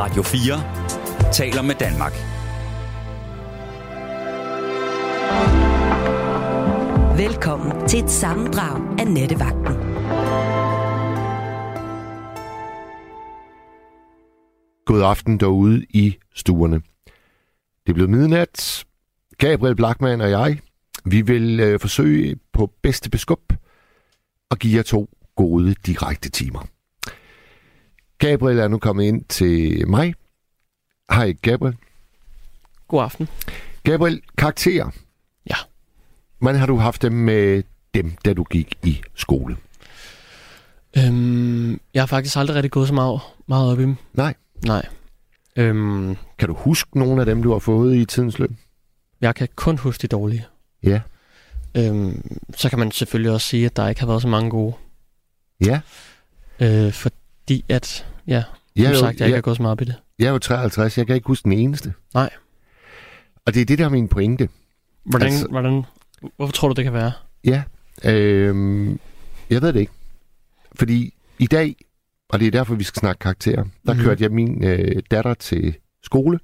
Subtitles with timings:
[0.00, 2.12] Radio 4 taler med Danmark.
[7.18, 9.74] Velkommen til et sammendrag af Nettevagten.
[14.86, 16.82] God aften derude i stuerne.
[17.86, 18.84] Det er blevet midnat.
[19.38, 20.60] Gabriel Blackman og jeg,
[21.04, 23.52] vi vil øh, forsøge på bedste beskub
[24.50, 26.66] at give jer to gode direkte timer.
[28.18, 30.14] Gabriel er nu kommet ind til mig.
[31.10, 31.76] Hej Gabriel.
[32.88, 33.28] God aften.
[33.84, 34.90] Gabriel, karakterer.
[35.50, 35.54] Ja.
[36.38, 37.62] Hvordan har du haft dem med
[37.94, 39.56] dem, da du gik i skole?
[40.98, 43.96] Øhm, jeg har faktisk aldrig rigtig gået så meget, meget op i dem.
[44.14, 44.34] Nej.
[44.66, 44.86] Nej.
[45.56, 48.50] Øhm, Kan du huske nogle af dem, du har fået i tidens løb?
[49.20, 50.46] jeg kan kun huske de dårlige.
[50.82, 51.00] Ja.
[51.76, 54.74] Øhm, så kan man selvfølgelig også sige, at der ikke har været så mange gode.
[55.64, 55.80] Ja.
[56.60, 56.92] Øh,
[57.48, 59.80] fordi at, ja, som Jeg jo, sagt, jeg ikke jeg, har gået så meget op
[59.80, 59.94] i det.
[60.18, 61.92] jeg er jo 53, jeg kan ikke huske den eneste.
[62.14, 62.30] Nej.
[63.46, 64.48] Og det er det, der er min pointe.
[65.04, 65.84] Hvordan, Altså- hvordan,
[66.36, 67.12] hvorfor tror du, det kan være?
[67.44, 67.62] Ja,
[68.04, 69.00] øhm,
[69.50, 69.92] jeg ved det ikke.
[70.74, 71.76] Fordi i dag,
[72.28, 74.04] og det er derfor, vi skal snakke karakterer, der mm-hmm.
[74.04, 76.40] kørte jeg min øh, datter til skole.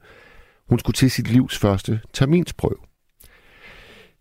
[0.69, 2.79] Hun skulle til sit livs første terminsprøve.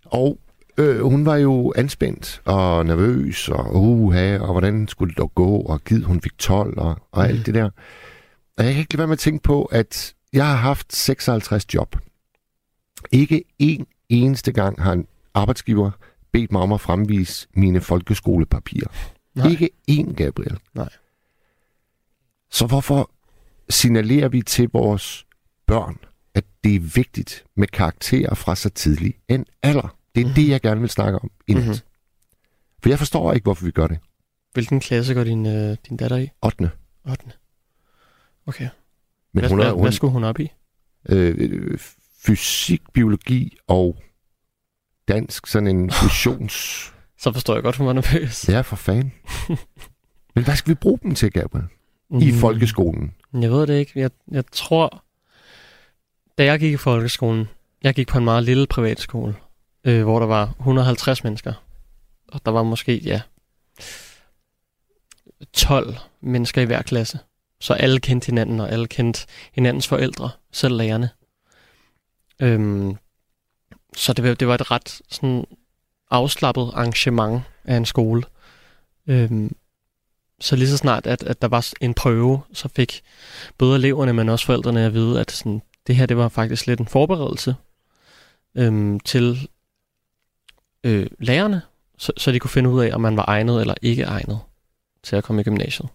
[0.06, 0.40] Og
[0.78, 5.58] øh, hun var jo anspændt og nervøs, og uha, og hvordan skulle det dog gå,
[5.58, 7.70] og givet hun fik 12, og, og alt det der.
[8.58, 11.74] Og jeg kan ikke lade være med at tænke på, at jeg har haft 56
[11.74, 11.96] job.
[13.12, 15.92] Ikke en eneste gang har en arbejdsgiver
[16.32, 18.92] bedt mig om at fremvise mine folkeskolepapirer.
[19.36, 19.48] Nej.
[19.50, 20.60] Ikke én, Gabriel.
[20.74, 20.90] Nej.
[22.52, 23.12] Så hvorfor
[23.70, 25.26] signalerer vi til vores
[25.68, 25.98] børn,
[26.34, 29.96] at det er vigtigt med karakterer fra så tidlig en alder?
[30.16, 30.36] Det er mm-hmm.
[30.36, 31.66] det, jeg gerne vil snakke om i nat.
[31.66, 31.76] Mhm.
[32.84, 33.98] For jeg forstår ikke, hvorfor vi gør det.
[34.54, 36.30] Hvilken klasse går din, øh, din datter i?
[36.42, 36.72] 8.
[37.10, 37.26] 8.
[38.46, 38.70] Okay.
[39.34, 40.52] Men hvad, hun er, hun, hvad skulle hun op i?
[41.10, 41.80] øh, øh,
[42.26, 43.98] fysik, biologi og
[45.08, 46.54] dansk, sådan en fusions...
[47.18, 48.50] Så forstår jeg godt, hun var nervøs.
[48.50, 49.14] Ja, for fanden.
[50.36, 51.66] Men hvad skal vi bruge dem til, Gabriel?
[52.22, 53.14] I Mm, folkeskolen?
[53.34, 53.92] Jeg ved det ikke.
[53.96, 55.04] Jeg, jeg tror,
[56.38, 57.46] da jeg gik i folkeskolen,
[57.84, 59.36] jeg gik på en meget lille privatskole,
[59.84, 61.54] øh, hvor der var 150 mennesker.
[62.28, 63.22] Og der var måske, ja,
[65.54, 67.20] 12 mennesker i hver klasse.
[67.60, 71.10] Så alle kendte hinanden, og alle kendte hinandens forældre, selv lærerne.
[72.42, 72.98] Øhm,
[73.98, 75.46] så det, var- det var et ret sådan
[76.12, 78.24] afslappet arrangement af en skole.
[79.08, 79.56] Øhm,
[80.42, 83.02] så lige så snart, at, at der var en prøve, så fik
[83.58, 86.80] både eleverne, men også forældrene at vide, at sådan, det her det var faktisk lidt
[86.80, 87.56] en forberedelse
[88.56, 89.50] øhm, til
[90.84, 91.62] øh, lærerne,
[91.98, 94.40] så, så de kunne finde ud af, om man var egnet eller ikke egnet
[95.04, 95.90] til at komme i gymnasiet.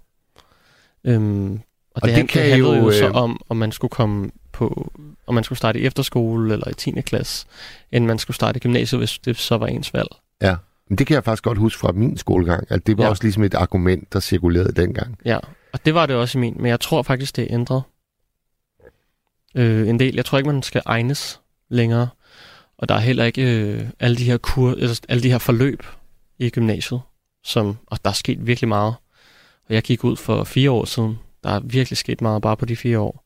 [1.05, 1.61] Øhm, og,
[1.95, 4.31] Og det, det kan det handlede jo, jo, så øh, om, om man skulle komme
[4.53, 4.93] på,
[5.27, 6.91] om man skulle starte i efterskole eller i 10.
[6.91, 7.47] klasse,
[7.93, 10.09] end man skulle starte i gymnasiet, hvis det så var ens valg.
[10.43, 10.57] Ja.
[10.89, 13.07] Men det kan jeg faktisk godt huske fra min skolegang, at det var ja.
[13.07, 13.11] Ja.
[13.11, 15.19] også ligesom et argument, der cirkulerede dengang.
[15.25, 15.39] Ja,
[15.73, 17.83] og det var det også i min, men jeg tror faktisk, det er ændret
[19.55, 20.15] øh, en del.
[20.15, 22.09] Jeg tror ikke, man skal egnes længere,
[22.79, 25.83] og der er heller ikke øh, alle, de her kur, eller, alle de her forløb
[26.39, 27.01] i gymnasiet,
[27.45, 28.95] som, og der er sket virkelig meget.
[29.69, 31.19] Og jeg gik ud for fire år siden.
[31.45, 33.25] Der er virkelig sket meget bare på de fire år.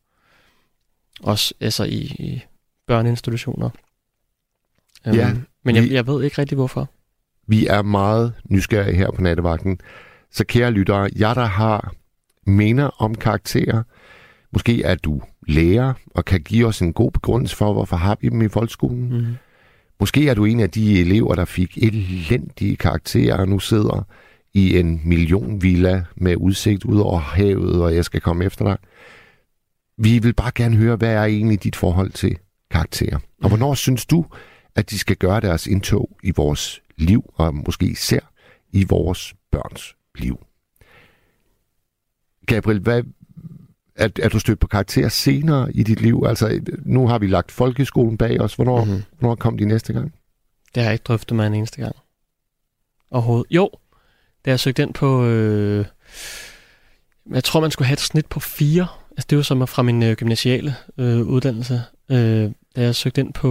[1.22, 2.42] Også altså i, i
[2.86, 3.70] børneinstitutioner.
[5.06, 6.88] Øhm, Ja, men jeg, vi- jeg ved ikke rigtig, hvorfor.
[7.46, 9.80] Vi er meget nysgerrige her på nattevagten.
[10.30, 11.92] Så kære lyttere, jeg der har
[12.46, 13.82] mener om karakterer,
[14.52, 18.28] måske er du lærer og kan give os en god begrundelse for, hvorfor har vi
[18.28, 19.18] dem i folkeskolen.
[19.18, 19.26] Mm.
[20.00, 24.06] Måske er du en af de elever, der fik elendige karakterer og nu sidder
[24.54, 28.76] i en millionvilla med udsigt ud over havet, og jeg skal komme efter dig.
[29.96, 32.38] Vi vil bare gerne høre, hvad er egentlig dit forhold til
[32.70, 33.18] karakterer?
[33.42, 34.26] Og hvornår synes du,
[34.74, 38.32] at de skal gøre deres indtog i vores liv, og måske især
[38.72, 40.38] i vores børns liv?
[42.46, 43.02] Gabriel, hvad,
[44.04, 46.24] er, er du stødt på karakterer senere i dit liv?
[46.26, 48.54] Altså, nu har vi lagt folkeskolen bag os.
[48.54, 48.88] Hvornår, Mhm.
[48.90, 49.04] mm-hmm.
[49.18, 50.14] hvornår kom de næste gang?
[50.74, 51.96] Det har jeg ikke drøftet med en eneste gang.
[53.10, 53.46] Overhovedet.
[53.50, 53.70] Jo,
[54.44, 55.24] da jeg søgte ind på...
[55.24, 55.86] Øh,
[57.30, 58.86] jeg tror, man skulle have et snit på 4.
[59.10, 61.82] Altså, det var som fra min øh, gymnasiale øh, uddannelse.
[62.10, 63.48] Øh, da jeg søgte ind på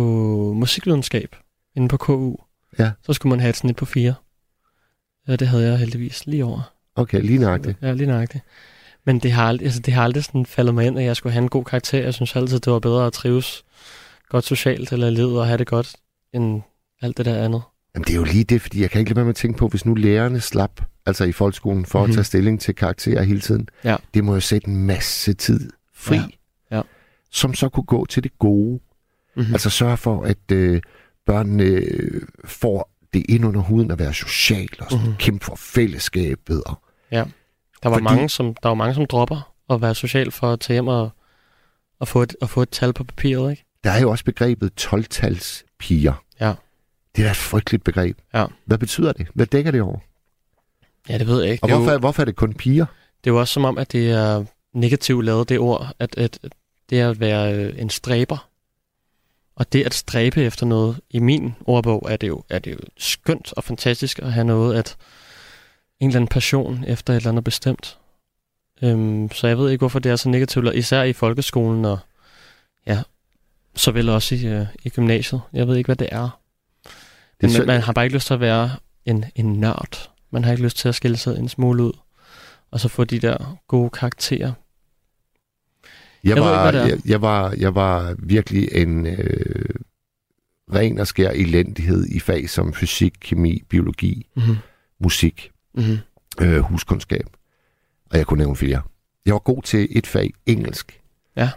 [0.56, 1.36] musikvidenskab
[1.76, 2.36] inde på KU,
[2.80, 2.92] Ja.
[3.04, 4.14] så skulle man have et snit på 4.
[5.28, 6.74] Ja, det havde jeg heldigvis lige over.
[6.96, 7.78] Okay, lige nøjagtigt.
[7.82, 8.44] Ja, lige nøjagtigt.
[9.06, 11.34] Men det har, aldrig, altså, det har aldrig sådan faldet mig ind, at jeg skulle
[11.34, 12.04] have en god karakter.
[12.04, 13.64] Jeg synes altid, det var bedre at trives
[14.30, 15.96] godt socialt eller livet og have det godt,
[16.34, 16.62] end
[17.02, 17.62] alt det der andet.
[17.96, 19.58] Jamen, det er jo lige det, fordi jeg kan ikke lade være med at tænke
[19.58, 22.08] på, hvis nu lærerne slap, altså i folkeskolen, for mm-hmm.
[22.08, 22.12] Mhm.
[22.12, 23.96] at tage stilling til karakterer hele tiden, Ja.
[24.14, 26.76] det må jo sætte en masse tid fri ja.
[26.78, 26.82] Ja.
[27.32, 28.80] som så kunne gå til det gode.
[29.36, 29.54] Mm-hmm.
[29.54, 30.82] Altså sørge for, at øh,
[31.26, 35.16] børnene øh, får det ind under huden at være social og sådan, Mhm.
[35.16, 36.64] kæmpe for fællesskabet.
[36.64, 36.82] Og,
[37.84, 40.60] Der var, Fordi- mange, som, der var mange, som dropper at være social for at
[40.60, 41.10] tage hjem og,
[42.00, 43.66] og, få, et, og få et tal på papiret, ikke?
[43.84, 46.24] der er jo også begrebet 12-tals piger.
[46.40, 46.54] Ja.
[47.16, 48.18] Det er da et frygteligt begreb.
[48.34, 48.46] Ja.
[48.66, 49.28] Hvad betyder det?
[49.34, 50.00] Hvad dækker det over?
[51.10, 51.64] Ja, det ved jeg ikke.
[51.64, 52.86] Og Det hvorfor, jo, hvorfor er det kun piger?
[53.24, 56.40] det er jo også som om, at det er negativt lavet, det ord, at, at
[56.44, 56.52] at
[56.90, 58.48] det er at være øh, en stræber.
[59.56, 62.78] Og det at stræbe efter noget, i min ordbog, er det jo, er det jo
[62.98, 64.96] skønt og fantastisk at have noget, at
[66.02, 67.98] en eller anden passion efter et eller andet bestemt.
[68.84, 72.00] Øhm, så jeg ved ikke, hvorfor det er så negativt, især i folkeskolen, og
[72.88, 73.02] ja,
[73.76, 75.42] såvel også i, øh, i gymnasiet.
[75.54, 76.40] Jeg ved ikke, hvad det er.
[77.42, 78.72] Men så- man, har bare ikke lyst til at være
[79.06, 80.10] en, en nørd.
[80.32, 81.94] Man har ikke lyst til at skille sig en smule ud,
[82.72, 84.54] og så få de der gode karakterer.
[86.24, 86.90] Jeg, Jeg var, ikke, det er.
[86.96, 89.76] jeg, jeg, var, jeg var virkelig en øh,
[90.74, 94.56] ren og skær elendighed i fag som fysik, kemi, biologi, Mm-hmm.
[95.00, 95.98] musik, Mm-hmm.
[96.42, 97.26] øh, huskundskab.
[98.10, 98.82] Og jeg kunne nævne flere.
[99.26, 101.02] Jeg var god til et fag, engelsk.
[101.36, 101.50] Ja.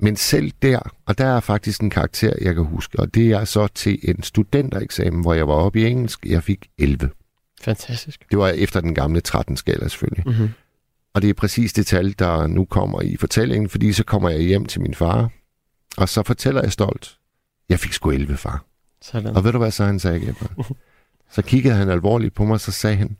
[0.00, 3.44] Men selv der, og der er faktisk en karakter, jeg kan huske, og det er
[3.44, 6.26] så til en studentereksamen, hvor jeg var oppe i engelsk.
[6.26, 7.10] Jeg fik 11.
[7.60, 8.24] Fantastisk.
[8.30, 10.26] Det var efter den gamle 13-skala selvfølgelig.
[10.26, 10.50] Mm-hmm.
[11.14, 14.40] Og det er præcis det tal, der nu kommer i fortællingen, fordi så kommer jeg
[14.40, 15.30] hjem til min far,
[15.96, 17.18] og så fortæller jeg stolt,
[17.68, 18.64] jeg fik sgu 11, far.
[19.02, 19.36] Sådan.
[19.36, 20.66] Og ved du hvad så han sagde, Gebhard?
[21.30, 23.16] Så kiggede han alvorligt på mig, så sagde han,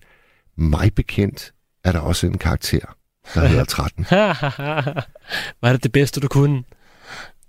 [0.57, 1.53] mig bekendt
[1.85, 2.97] er der også en karakter,
[3.35, 4.07] der hedder 13.
[5.63, 6.63] Var det det bedste, du kunne?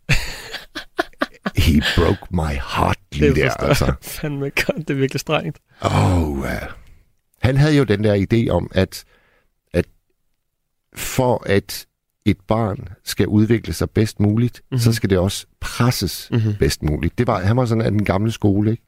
[1.57, 3.93] He broke my heart lige der, forstår altså.
[4.01, 4.77] fandme godt.
[4.77, 5.59] Det er virkelig strengt.
[5.81, 6.45] Oh, uh.
[7.41, 9.03] Han havde jo den der idé om, at,
[9.73, 9.85] at
[10.95, 11.85] for at
[12.25, 14.65] et barn skal udvikle sig bedst muligt, Mhm.
[14.71, 14.79] mm-hmm.
[14.79, 16.53] så skal det også presses Mm-hmm.
[16.59, 17.17] bedst muligt.
[17.17, 18.83] Det var, han var sådan af den gamle skole, ikke?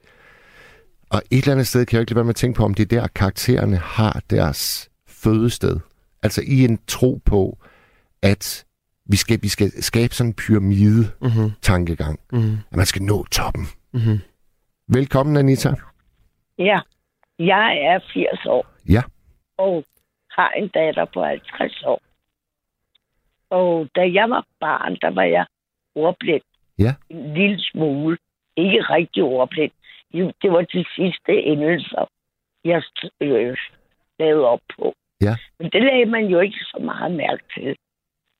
[1.12, 2.64] Og et eller andet sted kan jeg jo ikke lade være med at tænke på,
[2.64, 5.80] om det er der, karaktererne har deres fødested.
[6.24, 7.58] Altså i en tro på,
[8.22, 8.66] at
[9.06, 12.20] vi skal, vi skal skabe sådan en pyramide-tankegang.
[12.32, 12.46] Mm-hmm.
[12.46, 12.64] Mm-hmm.
[12.72, 13.66] At man skal nå toppen.
[13.94, 14.20] Mm-hmm.
[14.88, 15.70] Velkommen, Anita.
[16.58, 16.80] Ja,
[17.40, 18.66] jeg er 80 år.
[18.90, 19.02] Ja.
[19.58, 19.84] Og
[20.32, 22.02] har en datter på 50 år.
[23.50, 25.46] Og da jeg var barn, der var jeg
[25.96, 26.42] ordblind.
[26.80, 26.94] Ja.
[27.10, 28.18] En lille smule.
[28.58, 29.72] Ikke rigtig ordblind.
[30.14, 32.06] Det var de sidste endelser,
[32.64, 32.84] jeg
[33.22, 33.58] øh,
[34.20, 34.94] lavede op på.
[35.22, 35.36] Ja.
[35.60, 37.78] Men det lagde man jo ikke så meget mærke til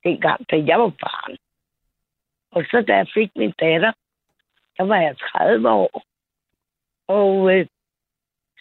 [0.04, 1.38] dengang, da jeg var barn.
[2.52, 3.92] Og så da jeg fik min datter,
[4.78, 6.04] der var jeg 30 år.
[7.08, 7.68] Og øh,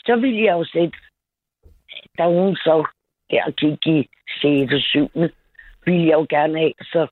[0.07, 0.99] så ville jeg jo sætte,
[2.19, 2.87] da hun så
[3.31, 4.09] der gik i
[4.43, 4.73] 6.
[4.73, 5.11] og 7.
[5.85, 7.07] ville jeg jo gerne have, så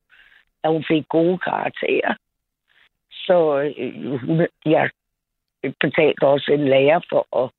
[0.62, 2.14] at hun fik gode karakterer.
[3.10, 4.90] Så øh, hun, jeg
[5.80, 7.50] betalte også en lærer for at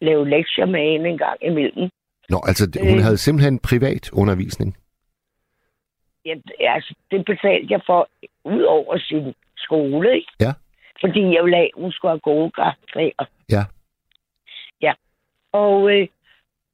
[0.00, 1.90] lave lektier med hende en gang imellem.
[2.28, 3.04] Nå, altså hun Øh.
[3.04, 4.76] havde simpelthen privat undervisning.
[6.24, 8.08] Ja, altså, det betalte jeg for
[8.44, 10.32] ud over sin skole, ikke?
[10.40, 10.52] Ja.
[11.00, 13.24] Fordi jeg ville have, hun skulle have gode karakterer.
[13.50, 13.62] Ja.
[14.82, 14.92] Ja.
[15.52, 16.08] Og øh,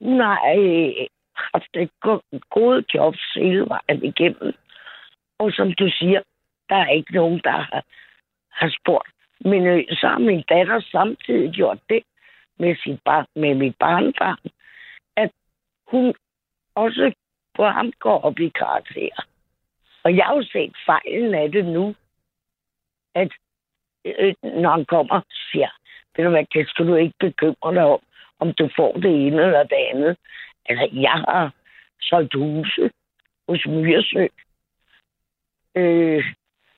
[0.00, 1.06] hun har øh,
[1.52, 4.52] haft et go- gode jobs hele vejen igennem.
[5.38, 6.20] Og som du siger,
[6.68, 7.84] der er ikke nogen, der har,
[8.50, 9.08] har spurgt.
[9.40, 12.02] Men øh, så har min datter samtidig gjort det
[12.58, 14.50] med, sit bar- med mit barnbarn,
[15.16, 15.30] at
[15.86, 16.14] hun
[16.74, 17.12] også
[17.54, 19.26] på ham går op i karakter.
[20.04, 21.94] Og jeg har jo set fejlen af det nu,
[23.14, 23.32] at
[24.04, 25.70] øh, når han kommer siger,
[26.16, 28.00] ved du hvad, det skal du ikke bekymre dig om,
[28.38, 30.16] om du får det ene eller det andet.
[30.68, 31.54] Altså, jeg har
[32.00, 32.90] solgt huse
[33.48, 34.26] hos Myresø.
[35.74, 36.24] Øh,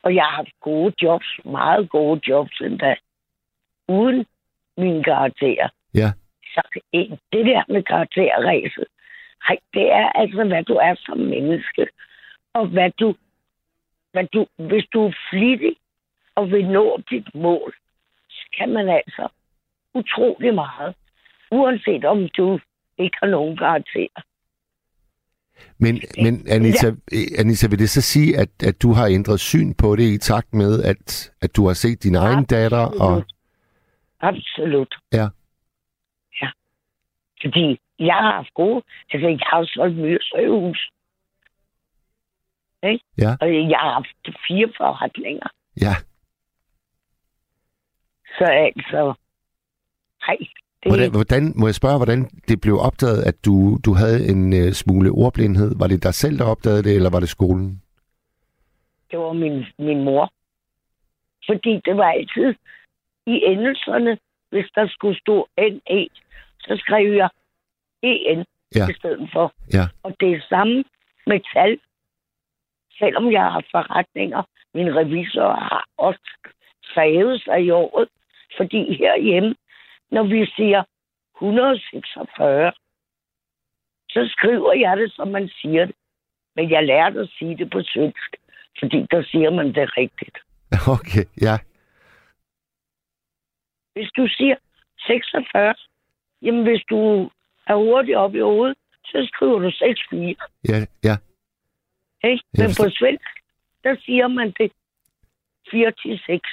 [0.03, 2.95] og jeg har haft gode jobs, meget gode jobs endda,
[3.87, 4.25] uden
[4.77, 5.69] mine karakterer.
[5.93, 6.11] Ja.
[6.53, 6.61] Så
[7.33, 8.85] det der med karakterræset,
[9.47, 11.87] hej, det er altså, hvad du er som menneske.
[12.53, 13.15] Og hvad du,
[14.11, 15.75] hvad du, hvis du er flittig
[16.35, 17.73] og vil nå dit mål,
[18.29, 19.27] så kan man altså
[19.93, 20.95] utrolig meget.
[21.51, 22.59] Uanset om du
[22.97, 24.21] ikke har nogen karakterer.
[25.77, 27.39] Men, men Anita, ja.
[27.39, 30.53] Anita, vil det så sige, at, at du har ændret syn på det i takt
[30.53, 32.85] med, at, at du har set din egen datter?
[33.01, 33.23] Og,
[34.19, 34.95] Absolut.
[35.13, 35.27] Ja.
[36.41, 36.49] Ja.
[37.41, 38.83] Fordi jeg har haft gode...
[39.13, 40.89] Altså, jeg har solgt Myrsøhus.
[42.83, 43.05] Ikke?
[43.17, 43.35] Ja.
[43.41, 45.47] Og jeg har haft fire forretninger.
[45.81, 45.95] ja,
[48.37, 49.13] Så altså...
[50.27, 50.37] Hej.
[50.83, 54.53] Det, hvordan, hvordan, må jeg spørge, hvordan det blev opdaget, at du, du havde en
[54.53, 55.75] uh, smule ordblindhed?
[55.79, 57.81] Var det dig selv, der opdagede det, eller var det skolen?
[59.11, 60.33] Det var min, min mor.
[61.47, 62.55] Fordi det var altid
[63.27, 64.17] i endelserne,
[64.49, 66.07] hvis der skulle stå N-E,
[66.59, 67.29] så skrev jeg
[68.03, 68.45] E-N
[68.75, 68.87] Ja.
[68.89, 69.53] i stedet for.
[69.73, 69.85] Ja.
[70.03, 70.83] Og det er samme
[71.27, 71.79] med tal.
[72.99, 74.43] Selvom jeg har forretninger,
[74.73, 76.29] min revisor har også
[76.83, 78.07] skrevet sig i året.
[78.57, 79.55] Fordi herhjemme,
[80.11, 80.83] når vi siger
[81.35, 82.73] 146,
[84.09, 85.95] så skriver jeg det, som man siger det.
[86.55, 88.35] Men jeg lærte at sige det på svensk,
[88.79, 90.37] fordi der siger man det rigtigt.
[90.95, 91.57] Okay, ja.
[93.93, 94.55] Hvis du siger
[94.99, 95.75] 46,
[96.41, 97.29] jamen hvis du
[97.67, 100.37] er hurtigt op i hovedet, så skriver du 64.
[100.69, 101.15] Ja, ja.
[102.29, 102.43] Ikke?
[102.53, 102.83] Men forstår.
[102.83, 103.29] på svensk,
[103.83, 104.71] der siger man det
[105.71, 106.49] 4 til 6.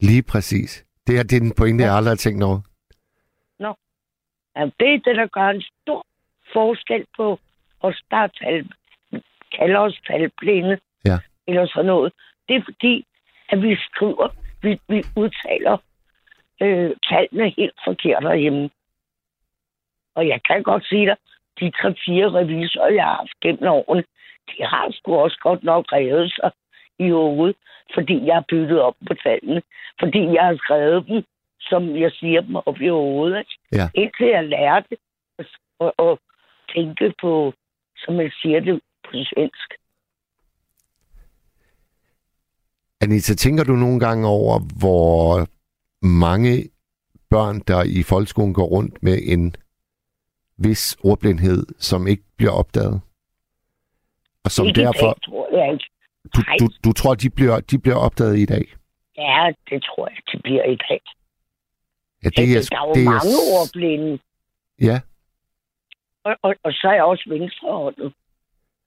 [0.00, 0.86] Lige præcis.
[1.06, 2.60] Det er, det den pointe, jeg aldrig har tænkt over.
[4.56, 6.06] Ja, det er det, der gør en stor
[6.52, 7.38] forskel på
[7.80, 8.68] os, der er tal,
[9.58, 10.78] kalder os talblinde.
[11.04, 11.18] Ja.
[11.46, 12.12] Eller sådan noget.
[12.48, 13.06] Det er fordi,
[13.48, 14.28] at vi skriver,
[14.62, 15.76] vi, vi udtaler
[16.62, 18.70] øh, tallene helt forkert derhjemme.
[20.14, 21.16] Og jeg kan godt sige dig,
[21.60, 24.04] de tre-fire revisorer, jeg har haft gennem årene,
[24.48, 26.50] de har sgu også godt nok revet sig
[26.98, 27.56] i hovedet,
[27.94, 29.62] fordi jeg har byttet op på tallene.
[30.00, 31.24] Fordi jeg har skrevet dem,
[31.60, 33.38] som jeg siger dem op i hovedet.
[33.38, 33.58] Ikke?
[33.72, 33.88] Ja.
[33.94, 34.96] Indtil jeg lærte
[35.38, 35.46] at,
[35.80, 36.18] at, at
[36.74, 37.52] tænke på,
[37.96, 39.68] som jeg siger det på svensk.
[43.00, 45.46] Anita, tænker du nogle gange over, hvor
[46.06, 46.70] mange
[47.30, 49.56] børn, der i folkeskolen går rundt med en
[50.56, 53.00] vis ordblindhed, som ikke bliver opdaget?
[54.44, 55.90] Og som Ikke derfor, dag, tror jeg ikke.
[56.36, 56.56] Du, Nej.
[56.60, 58.64] du, du tror, de bliver, de bliver opdaget i dag?
[59.16, 61.00] Ja, det tror jeg, det bliver i dag.
[62.24, 64.18] Ja, Det er, er, der er jo det er, mange ordblinde.
[64.80, 65.00] Ja,
[66.24, 68.12] Og, og, og så er jeg også venstrehåndet.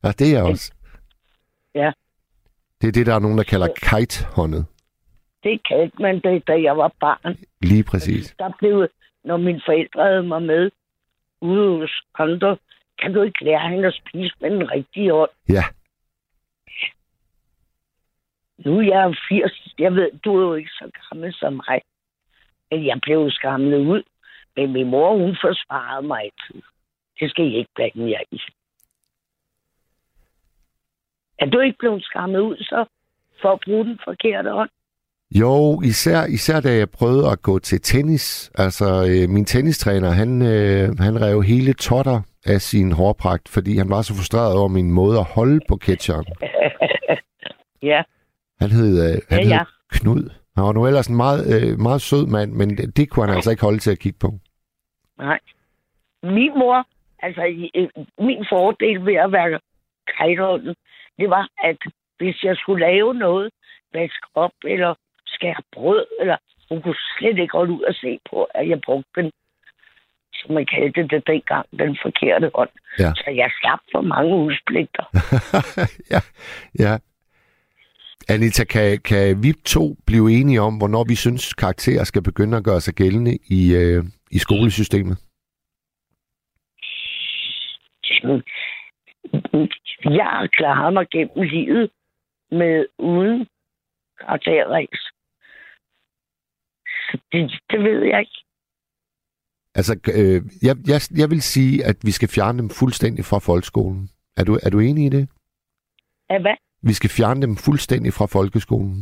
[0.04, 0.74] ja, det er jeg også.
[1.76, 1.92] Ja.
[2.82, 4.66] Det er det, der er nogen, der kalder kite-håndet.
[5.44, 7.38] Det kaldte man det, da jeg var barn.
[7.62, 8.36] Lige præcis.
[8.40, 8.88] Der blev,
[9.24, 10.72] når mine forældre havde mig med
[11.42, 12.58] ude hos andre,
[13.02, 15.30] kan du ikke lære hende at spise med den rigtige hånd.
[15.50, 15.64] Ja,
[18.66, 19.74] Nu er jeg 80.
[19.80, 21.82] Jeg ved, du er jo ikke så gammel som mig.
[22.72, 24.04] Men jeg blev jo skamlet ud.
[24.56, 26.62] Men min mor, hun forsvarede mig altid.
[27.20, 28.40] Det skal I ikke blande jer i.
[31.40, 32.86] Er du ikke blevet skammet ud så
[33.42, 34.70] for at bruge den forkerte hånd?
[35.32, 38.52] Jo, især, især da jeg prøvede at gå til tennis.
[38.56, 43.90] Altså, øh, min tennistræner, han, øh, han rev hele totter af sin hårpragt, fordi han
[43.90, 46.26] var så frustreret over min måde at holde på ketchup.
[47.82, 48.04] Ja,
[48.62, 49.64] Han hed, øh, han Ja, hed ja.
[49.92, 50.30] Knud.
[50.56, 53.36] Han var nu ellers en meget, øh, meget sød mand, men det, det kunne han
[53.36, 54.30] altså ikke holde til at kigge på.
[55.18, 55.40] nej.
[56.24, 56.88] Min mor,
[57.20, 59.60] altså i- min fordel ved at være
[60.18, 60.76] kajtånden,
[61.20, 61.78] det var, at
[62.18, 63.50] hvis jeg skulle lave noget,
[63.94, 64.96] vaske op eller
[65.26, 66.38] skære brød, eller
[66.70, 69.32] hun kunne slet ikke holde ud og se på, at jeg brugte den,
[70.34, 72.70] som man kaldte det dengang, den forkerte hånd.
[73.00, 73.12] Ja.
[73.16, 75.06] Så jeg slap for mange udspligter.
[76.14, 76.20] ja,
[76.80, 76.98] ja.
[78.30, 82.64] Anita, kan, kan vi to blive enige om, hvornår vi synes, karakterer skal begynde at
[82.64, 85.18] gøre sig gældende i, øh, i skolesystemet?
[90.04, 91.92] Jeg har klaret mig gennem livet
[92.52, 93.48] med uden
[94.20, 95.00] karakterræs.
[97.32, 98.44] Det, det ved jeg ikke.
[99.76, 104.10] Altså, øh, jeg, jeg, jeg vil sige, at vi skal fjerne dem fuldstændig fra folkeskolen.
[104.38, 105.30] Er du, er du enig i det?
[106.30, 106.67] Af hvad?
[106.88, 108.98] Vi skal fjerne dem fuldstændig fra folkeskolen.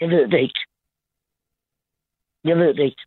[0.00, 0.60] Jeg ved det ikke.
[2.44, 3.04] Jeg ved det ikke.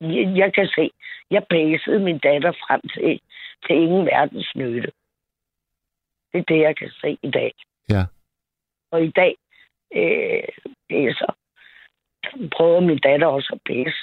[0.00, 0.90] Jeg, jeg kan se,
[1.30, 3.20] jeg pæsede min datter frem til,
[3.66, 4.92] til ingen verdens nytte.
[6.32, 7.52] Det er det, jeg kan se i dag.
[7.90, 8.04] Ja.
[8.90, 9.34] Og i dag
[9.94, 10.48] øh,
[10.88, 11.36] pæser,
[12.56, 14.02] prøver min datter også at pæse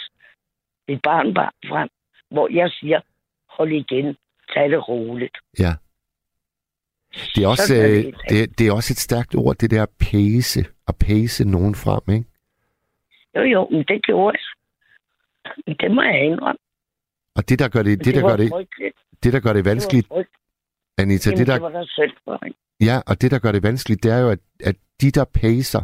[0.88, 1.89] et barnbarn frem,
[2.29, 3.01] hvor jeg siger,
[3.50, 4.17] hold igen,
[4.54, 5.38] tag det roligt.
[5.60, 5.74] Ja.
[7.36, 10.66] Det er, også, det øh, det, det er også et stærkt ord, det der pæse.
[10.88, 12.30] At pæse nogen frem, ikke?
[13.36, 15.75] Jo, jo, men det gjorde jeg.
[15.80, 16.60] Det må jeg indrømme.
[17.36, 18.51] Og det, der gør det, det, der var gør det,
[19.24, 20.30] det, der gør det Det vanskeligt, frygteligt.
[20.98, 22.58] Anita, Jamen, det der, det var der selv for, ikke?
[22.82, 25.84] ja, og det, der gør det vanskeligt, det er jo, at, at de, der pæser,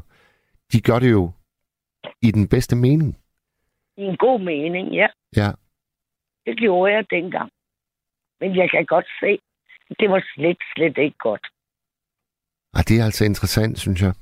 [0.73, 1.31] de gør det jo
[2.21, 3.17] i den bedste mening.
[3.97, 5.07] I en god mening, ja.
[5.35, 5.51] Ja,
[6.45, 7.51] Det gjorde jeg dengang.
[8.39, 9.39] Men jeg kan godt se,
[9.89, 11.47] at det var slet, slet ikke godt.
[12.73, 14.13] og det er altså interessant, synes jeg.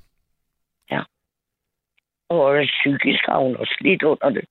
[2.29, 4.45] Og psykisk har hun også lidt under det.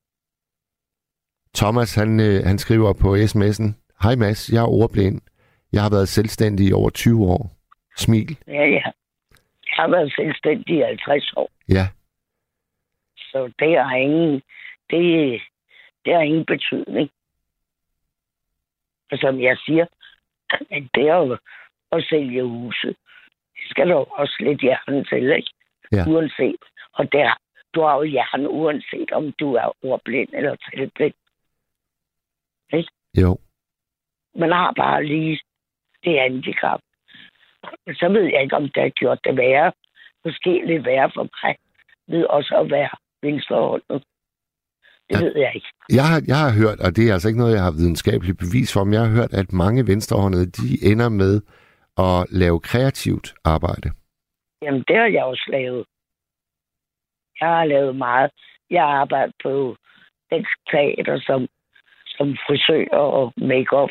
[1.57, 3.69] Thomas, han, øh, han skriver på sms'en,
[4.03, 5.21] Hej Mads, jeg er ordblind.
[5.73, 7.51] Jeg har været selvstændig i over 20 år.
[7.97, 8.39] Smil.
[8.47, 8.85] Ja, ja.
[9.67, 11.87] Jeg har været selvstændig i 50 år, Ja,
[13.17, 14.35] så det har ingen,
[14.91, 15.03] det,
[16.05, 17.11] det har ingen betydning.
[19.11, 19.87] Og som jeg siger,
[20.77, 21.39] at det er
[21.93, 22.89] at sælge huse.
[23.57, 25.53] Det skal du også lidt hjerne til, ikke?
[25.93, 26.05] Ja.
[26.09, 26.63] Uanset.
[26.93, 27.39] Og der,
[27.75, 31.15] du har jo hjerne, uanset om du er ordblind eller talblind.
[33.21, 33.39] jo.
[34.35, 35.41] Man har bare lige
[36.05, 36.81] det handicap.
[37.87, 39.73] Så ved jeg ikke, om det har gjort det værre.
[40.25, 41.57] Måske lidt værre for mig
[42.07, 42.91] ved også at være
[43.23, 44.05] venstrehåndet.
[45.11, 45.25] Det Ja.
[45.25, 45.67] ved jeg ikke.
[45.89, 48.73] Jeg har, jeg har hørt, og det er altså ikke noget, jeg har videnskabeligt bevis
[48.73, 51.41] for, men jeg har hørt, at mange venstrehåndede, de ender med
[51.99, 53.91] at lave kreativt arbejde.
[54.63, 55.85] Jamen, det har jeg også lavet.
[57.41, 58.31] Jeg har lavet meget.
[58.71, 59.77] Jeg har arbejdet på
[60.31, 61.47] dansk teater som,
[62.07, 63.91] som frisør og make-up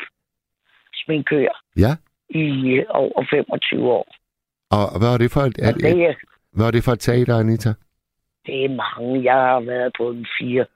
[0.94, 1.92] sminkør Ja.
[2.30, 2.42] i
[2.88, 4.06] over 25 år.
[4.70, 6.14] Og hvad var det for et, et, det, et, er-
[6.52, 7.72] hvad var det for et teater, Anita?
[8.46, 9.24] det er mange.
[9.24, 10.66] Jeg har været på en fire,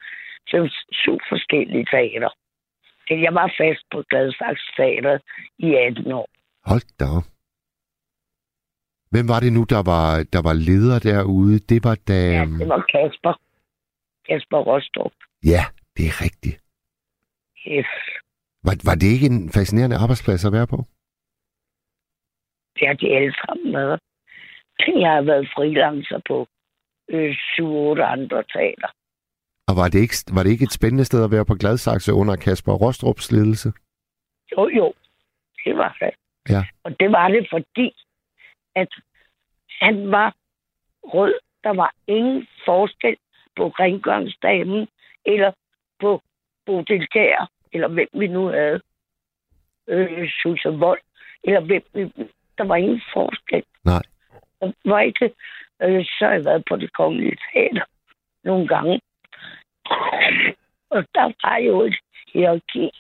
[0.51, 2.31] fem, syv forskellige teater.
[3.11, 5.19] Jeg var fast på Gladsaxe Teater
[5.59, 6.29] i 18 år.
[6.71, 7.27] Hold da op.
[9.13, 11.59] Hvem var det nu, der var, der var leder derude?
[11.71, 12.19] Det var da...
[12.39, 13.35] Ja, det var Kasper.
[14.29, 15.13] Kasper Rostrup.
[15.53, 15.63] Ja,
[15.97, 16.57] det er rigtigt.
[17.73, 17.91] Yes.
[18.67, 20.79] Var, var det ikke en fascinerende arbejdsplads at være på?
[22.77, 23.99] Det har de alle sammen med.
[25.03, 26.37] Jeg har været freelancer på
[27.09, 28.91] øh, 7-8 andre teater.
[29.69, 32.37] Og var det, ikke, var det ikke et spændende sted at være på Gladsaxe under
[32.37, 33.73] Kasper Rostrups ledelse?
[34.53, 34.95] Jo, jo.
[35.65, 36.11] Det var det.
[36.49, 36.63] Ja.
[36.85, 37.97] Og det var det, fordi
[38.75, 38.89] at
[39.81, 40.35] han var
[41.05, 41.35] rød.
[41.65, 43.17] Der var ingen forskel
[43.57, 44.89] på rengøringsdamen
[45.25, 45.53] eller
[46.01, 46.23] på
[46.67, 48.81] Bodil Kjær, eller hvem vi nu havde.
[49.89, 51.01] Øh, Susse Vold,
[51.45, 52.13] eller hvem vi...
[52.59, 53.65] Der var ingen forskel.
[53.85, 54.03] Nej.
[54.61, 55.35] Der var ikke...
[55.83, 57.85] Øh, så har jeg været på det kongelige teater
[58.45, 59.01] nogle gange.
[60.91, 61.97] Og der var jo et
[62.33, 62.91] hierarki.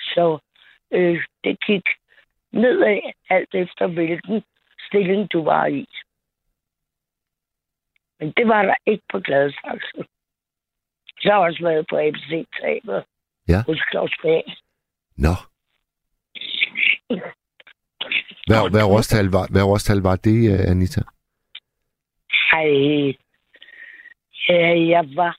[0.00, 0.38] Så
[0.90, 1.82] øh, det gik
[2.52, 4.44] nedad, alt efter hvilken
[4.88, 5.86] stilling du var i.
[8.20, 10.04] Men det var der ikke på Gladsaxe.
[11.20, 13.02] Så har jeg også været på ABC Teater
[13.48, 13.62] Ja.
[13.66, 14.44] hos Claus Bag.
[15.16, 15.34] Nå.
[18.46, 21.00] Hvad, hvad, årstal var, hvad årstal var det, øh, Anita?
[22.52, 22.68] Ej,
[24.48, 25.36] ja, jeg var,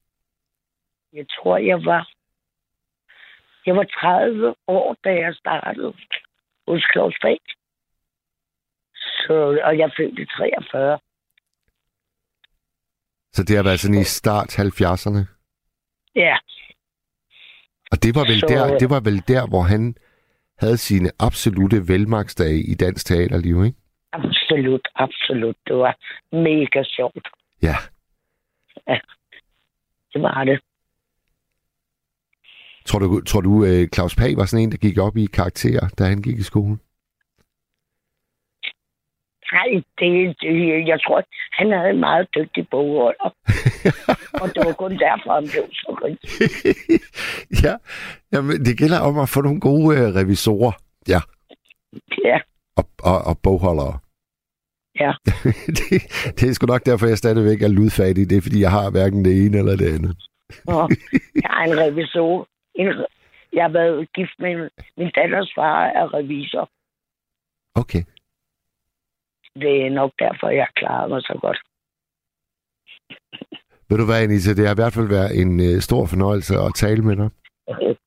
[1.15, 2.09] jeg tror, jeg var,
[3.65, 5.93] jeg var 30 år, da jeg startede
[6.67, 7.39] hos Claus Bag.
[8.95, 10.99] Så, og jeg fødte 43.
[13.33, 15.21] Så det har været sådan i start 70'erne.
[16.15, 16.37] Ja,
[17.91, 19.95] Og det var, vel Så- der, det var vel der, hvor han
[20.57, 23.77] havde sine absolute velmagsdage i dansk teaterliv, ikke?
[24.11, 25.55] absolut, absolut.
[25.67, 25.97] Det var
[26.31, 27.27] mega sjovt.
[27.61, 27.75] Ja.
[30.13, 30.61] Det var det.
[32.87, 35.87] Tror du, tror du øh, Claus Pag var sådan en, der gik op i karakterer,
[35.99, 36.77] da han gik i skole?
[39.53, 39.69] Nej,
[39.99, 43.29] det, det, jeg tror, han havde en meget dygtig bogholder.
[44.41, 46.17] og det var kun derfor, han blev så rig.
[47.63, 47.75] ja,
[48.31, 50.71] Jamen, det gælder om at få nogle gode øh, revisorer.
[51.07, 51.19] Ja,
[52.25, 52.37] Ja,
[52.77, 53.99] og, og, og bogholdere.
[54.99, 55.11] Ja.
[55.77, 55.89] det,
[56.37, 58.29] det er sgu nok derfor, jeg stadigvæk er ludfattig.
[58.29, 60.17] Det er, fordi jeg har hverken det ene eller det andet.
[60.67, 60.89] og
[61.43, 62.47] jeg er en revisor.
[62.75, 62.87] En,
[63.53, 66.69] jeg har været gift med min datters far er revisor.
[67.75, 68.03] Okay.
[69.55, 71.59] Det er nok derfor, jeg klarer mig så godt.
[73.89, 74.53] Ved du hvad, Anita?
[74.53, 77.29] Det har i hvert fald været en øh, stor fornøjelse at tale med dig.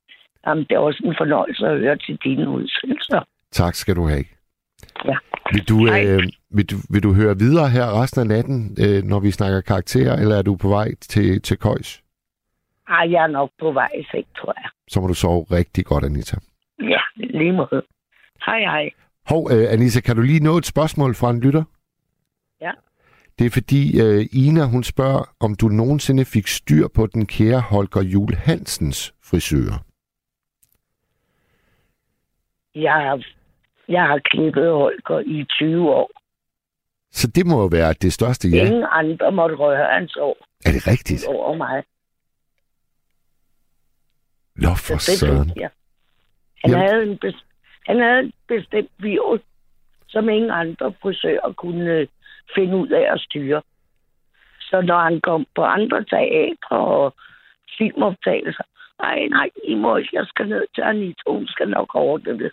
[0.46, 3.20] Jamen, det er også en fornøjelse at høre til dine udsendelser.
[3.52, 4.24] Tak skal du have.
[5.04, 5.16] Ja.
[5.52, 6.04] Vil du, Hej.
[6.06, 9.60] øh, vil, du, vil du høre videre her resten af natten, øh, når vi snakker
[9.60, 12.02] karakterer, eller er du på vej til, til Køjs?
[12.88, 14.70] Ej, jeg er nok på vej i seng, tror jeg.
[14.88, 16.36] Så må du sove rigtig godt, Anita.
[16.80, 17.82] Ja, lige måde.
[18.46, 18.90] Hej, hej.
[19.28, 21.64] Hov, øh, Anita, kan du lige nå et spørgsmål fra en lytter?
[22.60, 22.72] Ja.
[23.38, 27.60] Det er fordi øh, Ina, hun spørger, om du nogensinde fik styr på den kære
[27.60, 29.84] Holger Jul Hansens frisør.
[32.74, 33.24] Jeg har,
[33.88, 36.10] jeg har klippet Holger i 20 år.
[37.12, 38.48] Så det må jo være det største.
[38.48, 38.66] Ja.
[38.66, 41.26] Ingen andre måtte røre hans år Er det rigtigt?
[41.28, 41.82] over mig.
[44.64, 45.52] Nå, for søren.
[45.56, 45.70] jeg.
[46.62, 47.44] Han Jamen- havde, en bes-
[47.86, 49.40] han havde en bestemt virus,
[50.08, 52.06] som ingen andre frisører kunne øh,
[52.54, 53.62] finde ud af at styre.
[54.60, 57.14] Så når han kom på andre teatre og
[57.78, 58.64] filmoptagelser,
[59.02, 62.52] nej, nej, I må jeg skal ned til Anita, hun skal nok ordne det.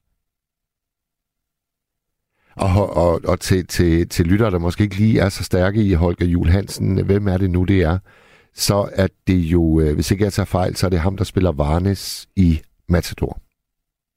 [2.55, 2.69] Og,
[3.03, 6.25] og, og til, til, til lyttere, der måske ikke lige er så stærke i Holger
[6.27, 7.99] Jul Hansen, hvem er det nu, det er?
[8.55, 11.23] Så er det jo, øh, hvis ikke jeg tager fejl, så er det ham, der
[11.23, 13.37] spiller Varnes i Matador.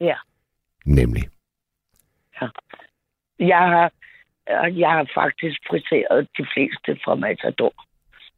[0.01, 0.17] Ja.
[0.87, 1.23] Nemlig.
[3.39, 3.93] Jeg har,
[4.51, 7.75] øh, jeg har faktisk friseret de fleste fra Matador.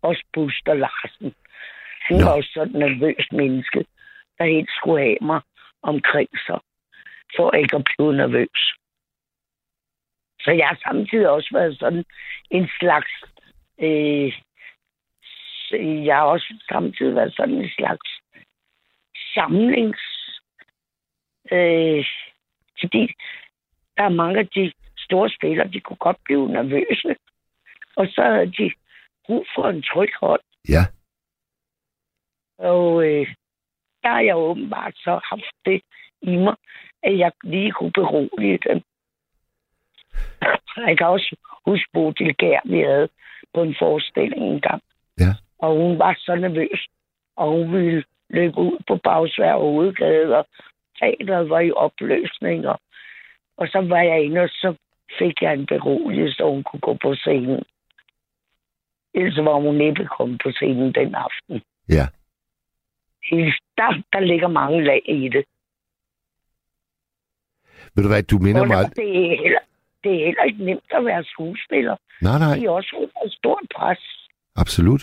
[0.03, 1.35] Også Buster Larsen.
[2.09, 2.25] Han Nå.
[2.25, 3.85] var også sådan en nervøs menneske,
[4.39, 5.41] der helt skulle have mig
[5.83, 6.61] omkring sig,
[7.37, 8.61] for ikke at blive nervøs.
[10.41, 12.05] Så jeg har samtidig også været sådan
[12.51, 13.13] en slags...
[13.83, 14.33] Øh,
[15.79, 18.09] jeg har også samtidig været sådan en slags
[19.35, 20.01] samlings...
[21.53, 22.05] Øh,
[22.81, 23.15] fordi
[23.97, 27.17] der er mange af de store spillere, de kunne godt blive nervøse.
[27.97, 28.73] Og så havde de
[29.27, 30.41] brug for en tryg hånd.
[30.69, 30.85] Ja.
[32.59, 33.27] Og øh,
[34.03, 35.83] der har jeg åbenbart så haft det
[36.23, 36.57] i mig,
[37.03, 38.83] at jeg lige kunne berolige dem.
[40.77, 43.09] Jeg kan også huske Bodil Gær, vi havde
[43.55, 44.83] på en forestilling en gang.
[44.83, 44.90] Ja.
[45.63, 46.87] Og hun var så nervøs,
[47.37, 50.47] og hun ville løbe ud på Bagsvær og Hovedgade, og
[50.99, 52.77] teateret var i opløsninger.
[53.57, 54.75] Og så var jeg inde, og så
[55.19, 57.63] fik jeg en beroligelse, så hun kunne gå på scenen.
[59.15, 61.63] Ellers var hun næppe kommet på scenen den aften.
[61.89, 62.07] Ja.
[63.79, 65.45] Der, der ligger mange lag i det.
[67.95, 68.97] Ved du hvad, du minder Og mig...
[68.97, 69.61] det, er heller,
[70.05, 71.97] det er heller ikke nemt at være skuespiller.
[72.23, 74.29] Nej, nej, De er også under et stort pres.
[74.57, 75.03] absolut.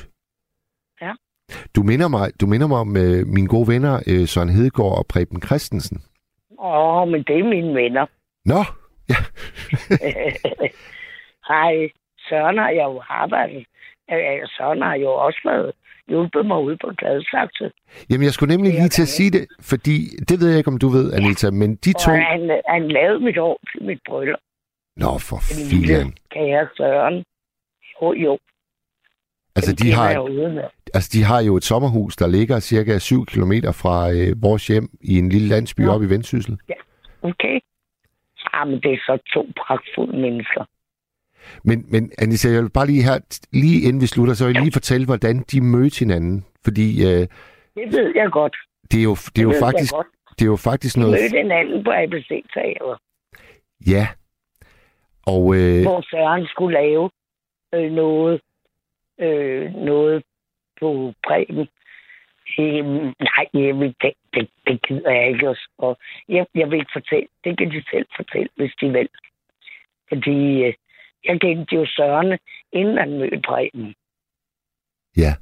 [1.49, 1.55] Ja.
[1.75, 5.05] Du minder mig, du minder mig om uh, mine gode venner, uh, Søren Hedegaard og
[5.10, 5.97] Preben Christensen.
[6.60, 8.05] Åh, men det er mine venner.
[8.45, 8.62] Nå,
[9.12, 9.19] ja.
[11.51, 11.73] Hej,
[12.29, 13.65] Søren har jeg jo arbejdet.
[14.12, 15.71] Øh, Søren har jo også været
[16.07, 17.71] hjulpet mig ude på Gladsaxe.
[18.10, 19.95] Jamen, jeg skulle nemlig lige til at sige det, fordi
[20.29, 22.12] det ved jeg ikke, om du ved, Anita, men de to...
[22.12, 24.39] Og han, han lavede mit år til mit bryllup.
[24.97, 26.13] Nå, for filan.
[26.33, 27.23] kære Søren.
[28.01, 28.38] Jo, jo.
[29.58, 30.10] Altså, de har,
[30.93, 34.89] altså, de har jo et sommerhus, der ligger cirka 7 km fra øh, vores hjem
[35.02, 35.91] i en lille landsby Nå.
[35.93, 36.58] oppe i Vendsyssel.
[37.22, 37.60] Okay.
[38.54, 40.63] Ah, men det er så to pragtfulde mennesker.
[41.63, 43.20] Men, men Anita, jeg vil bare lige her,
[43.54, 46.46] lige inden vi slutter, så vil jeg lige fortælle, hvordan de mødte hinanden.
[46.63, 47.20] Fordi øh,
[47.76, 48.56] Det ved jeg godt.
[48.91, 49.93] det er jo, det er jo faktisk,
[50.39, 51.12] det er jo faktisk noget...
[51.12, 52.98] mødte hinanden på ABC-teater,
[53.88, 54.08] Ja.
[55.26, 57.10] Og øh, hvor Søren skulle lave
[57.76, 58.41] øh, noget,
[59.19, 60.23] øh, noget
[60.80, 61.67] på Preben.
[62.60, 65.49] Øhm, nej, jeg vil, det, det, det gider jeg ikke.
[65.49, 65.69] også.
[65.77, 65.97] Og
[66.30, 67.27] jeg, jeg vil ikke fortælle.
[67.43, 69.10] Det kan de selv fortælle, hvis de vil.
[70.10, 70.73] Fordi øh,
[71.25, 72.39] jeg kendte jo Søren,
[72.73, 73.95] inden han mødte Preben.
[75.17, 75.34] ja.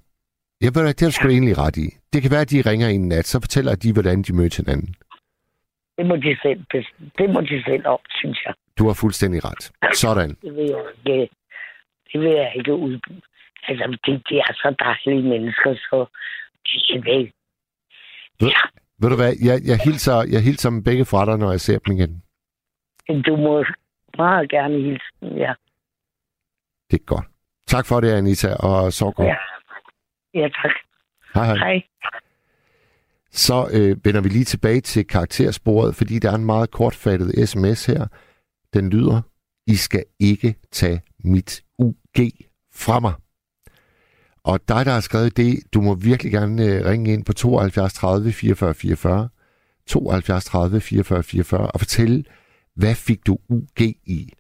[0.61, 1.88] Jeg ved ikke, det har du da egentlig ret i.
[2.13, 4.95] Det kan være, at de ringer en nat, så fortæller de, hvordan de mødte hinanden.
[5.97, 6.61] Det må de selv,
[7.17, 8.53] det må de selv om, synes jeg.
[8.77, 9.63] Du har fuldstændig ret.
[9.93, 10.29] Sådan.
[10.41, 11.29] Det vil jeg ikke,
[12.13, 12.99] det vil jeg ikke ud.
[13.67, 16.06] Altså, de, de er så dejlige mennesker, så
[16.65, 17.32] de vil.
[19.01, 21.80] Ved du hvad, jeg, jeg, hilser, jeg hilser dem begge fra dig, når jeg ser
[21.80, 22.23] dem igen.
[23.23, 23.65] Du må
[24.17, 25.54] meget gerne hilse dem, ja.
[26.91, 27.25] Det er godt.
[27.67, 29.28] Tak for det, Anita, og så godt.
[29.28, 29.36] Ja,
[30.34, 30.71] ja tak.
[31.34, 31.58] Hej, hej.
[31.58, 31.84] Hej.
[33.32, 37.86] Så øh, vender vi lige tilbage til karaktersporet, fordi der er en meget kortfattet sms
[37.86, 38.08] her.
[38.73, 39.21] Den lyder,
[39.67, 42.19] I skal ikke tage mit UG
[42.73, 43.13] fra mig.
[44.45, 47.93] Og dig, der har skrevet det, du må virkelig gerne øh, ringe ind på 72
[47.93, 49.29] 30 44 44,
[49.88, 52.23] 72 30 44 44 og fortælle,
[52.75, 54.34] hvad fik du UG i?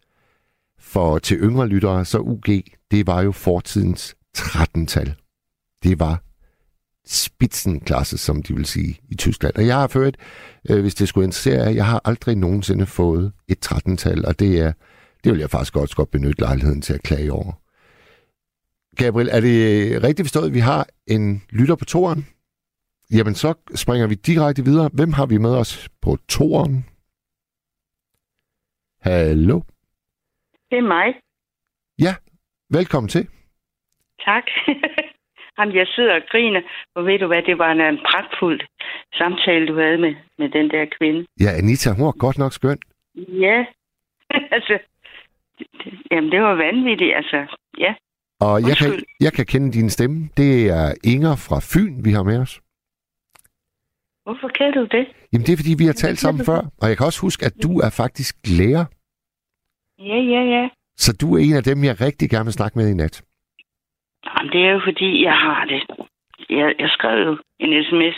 [0.79, 2.45] For til yngre lyttere, så UG,
[2.91, 5.15] det var jo fortidens 13-tal.
[5.83, 6.23] Det var
[7.07, 9.55] spitsenklasse, som de vil sige i Tyskland.
[9.55, 10.15] Og jeg har ført,
[10.69, 14.59] øh, hvis det skulle interessere jer, jeg har aldrig nogensinde fået et 13-tal, og det
[14.59, 14.73] er,
[15.23, 17.64] det vil jeg faktisk godt, godt benytte lejligheden til at klage over.
[18.95, 19.57] Gabriel, er det
[20.03, 22.21] rigtigt forstået, at vi har en lytter på toren?
[23.11, 24.89] Jamen, så springer vi direkte videre.
[24.93, 26.85] Hvem har vi med os på toren?
[29.01, 29.61] Hallo?
[30.71, 31.13] Det er mig.
[32.69, 33.27] Velkommen til.
[34.25, 34.43] Tak.
[35.57, 36.61] Jamen, jeg sidder og griner,
[36.95, 38.61] og ved du hvad, det var en, en pragtfuld
[39.13, 41.25] samtale, du havde med, med den der kvinde.
[41.39, 42.79] Ja, Anita, hun er godt nok skøn.
[43.15, 43.65] Ja,
[44.55, 44.79] altså,
[46.11, 47.95] jamen det var vanvittigt, altså, ja.
[48.41, 50.29] Og jeg kan, jeg kan kende din stemme.
[50.37, 52.61] Det er Inger fra Fyn, vi har med os.
[54.23, 55.05] Hvorfor kan du det?
[55.31, 56.59] Jamen, det er, fordi vi har talt sammen før.
[56.81, 58.85] Og jeg kan også huske, at du er faktisk lærer.
[59.99, 60.69] Ja, ja, ja.
[60.97, 63.23] Så du er en af dem, jeg rigtig gerne vil snakke med i nat.
[64.25, 65.81] Jamen, det er jo fordi, jeg har det.
[66.49, 68.17] Jeg, jeg skrev jo en sms.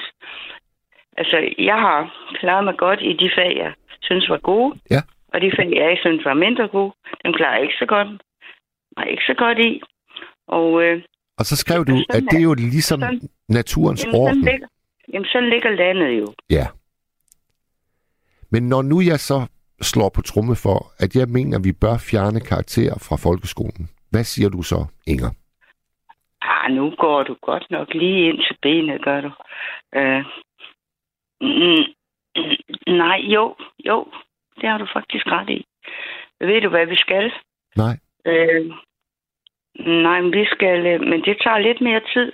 [1.17, 1.99] Altså, jeg har
[2.39, 4.79] klaret mig godt i de fag, jeg synes var gode.
[4.91, 5.01] Ja.
[5.27, 6.93] Og Og de fag, jeg synes var mindre gode,
[7.25, 8.07] dem klarer jeg ikke så godt,
[8.97, 9.81] var ikke så godt i.
[10.47, 11.03] Og øh,
[11.39, 14.41] Og så skrev du, Sådan at det er jo ligesom sådan- naturens jamen, sådan orden.
[14.41, 14.67] ligger,
[15.13, 16.27] jamen, sådan ligger landet jo.
[16.49, 16.67] Ja.
[18.51, 19.47] Men når nu jeg så
[19.81, 24.23] slår på tromme for, at jeg mener, at vi bør fjerne karakterer fra folkeskolen, hvad
[24.23, 25.29] siger du så, Inger?
[26.41, 29.31] Ah, nu går du godt nok lige ind til benet, gør du.
[29.95, 30.23] Øh,
[31.41, 31.83] mm,
[32.35, 33.55] mm, nej, jo,
[33.85, 34.05] jo,
[34.61, 35.65] det har du faktisk ret i.
[36.39, 37.31] Ved du, hvad vi skal?
[37.75, 37.97] Nej.
[38.25, 38.71] Øh,
[39.79, 42.31] nej, men vi skal, øh, men det tager lidt mere tid.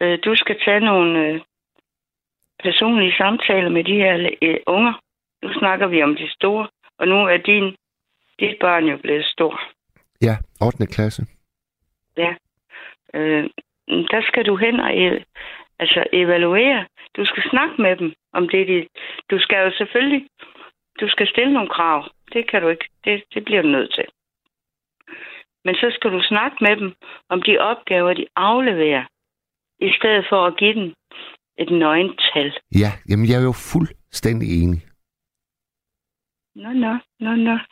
[0.00, 1.40] Øh, du skal tage nogle øh,
[2.62, 4.14] personlige samtaler med de her
[4.66, 4.92] unger.
[5.42, 6.68] Nu snakker vi om de store,
[6.98, 7.76] og nu er din,
[8.40, 9.60] dit barn jo blevet stor.
[10.22, 10.86] Ja, 8.
[10.86, 11.22] klasse.
[13.14, 13.44] Øh,
[13.88, 14.90] der skal du hen og
[15.78, 16.86] altså evaluere.
[17.16, 18.68] Du skal snakke med dem om det.
[18.68, 18.86] De,
[19.30, 20.26] du skal jo selvfølgelig
[21.00, 22.08] du skal stille nogle krav.
[22.32, 22.88] Det kan du ikke.
[23.04, 24.04] Det, det bliver du nødt til.
[25.64, 26.94] Men så skal du snakke med dem
[27.28, 29.04] om de opgaver, de afleverer,
[29.80, 30.94] i stedet for at give dem
[31.58, 32.52] et nøgental.
[32.82, 34.80] Ja, jamen jeg er jo fuldstændig enig.
[36.54, 37.58] Nå, nå, nå, nå.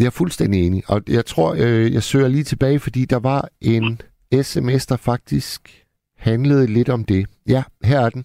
[0.00, 0.82] Jeg er fuldstændig enig.
[0.88, 4.00] Og jeg tror, øh, jeg søger lige tilbage, fordi der var en
[4.42, 5.84] sms, der faktisk
[6.18, 7.26] handlede lidt om det.
[7.48, 8.24] Ja, her er den.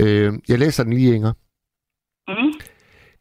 [0.00, 1.32] Øh, jeg læser den lige, Inger.
[2.28, 2.52] mm.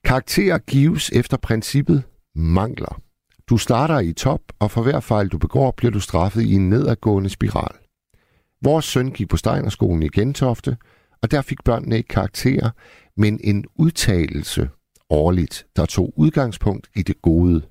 [0.03, 2.03] Karakterer gives efter princippet
[2.35, 3.01] mangler.
[3.49, 6.69] Du starter i top, og for hver fejl du begår, bliver du straffet i en
[6.69, 7.75] nedadgående spiral.
[8.61, 10.77] Vores søn gik på Steinerskolen i Gentofte,
[11.21, 12.69] og der fik børnene ikke karakterer,
[13.17, 14.69] men en udtalelse
[15.09, 17.61] årligt, der tog udgangspunkt i det gode.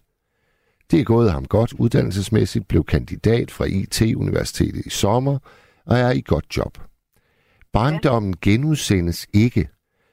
[0.91, 5.39] Det er gået ham godt uddannelsesmæssigt, blev kandidat fra IT-universitetet i sommer
[5.87, 6.79] og er i godt job.
[7.73, 9.69] Barndommen genudsendes ikke,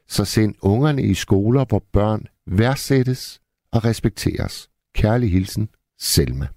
[0.07, 3.41] så send ungerne i skoler, hvor børn værdsættes
[3.71, 4.69] og respekteres.
[5.03, 6.47] Kærlig hilsen, Selma.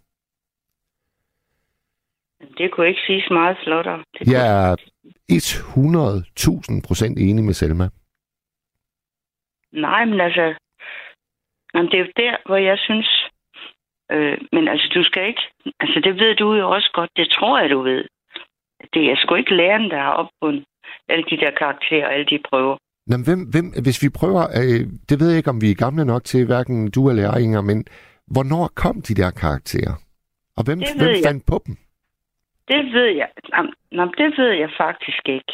[2.59, 4.05] Det kunne ikke siges meget flottere.
[4.19, 4.77] Det Jeg er
[5.33, 7.89] 100.000 procent enig med Selma.
[9.73, 10.55] Nej, men altså...
[11.75, 13.09] Jamen, det er jo der, hvor jeg synes...
[14.13, 15.43] Øh, men altså, du skal ikke...
[15.81, 17.11] Altså, det ved du jo også godt.
[17.17, 18.05] Det tror jeg, du ved.
[18.95, 20.65] Det er sgu ikke læreren, der har opfundet
[21.09, 22.77] alle de der karakterer og alle de prøver.
[23.07, 25.85] Nå, men hvem, hvem, hvis vi prøver, øh, det ved jeg ikke, om vi er
[25.85, 27.87] gamle nok til, hverken du eller jeg, Inger, men
[28.27, 29.95] hvornår kom de der karakterer?
[30.57, 31.25] Og hvem, hvem jeg.
[31.27, 31.77] fandt på dem?
[32.69, 33.29] Det ved jeg.
[33.55, 35.53] Jamen, jamen, det ved jeg faktisk ikke.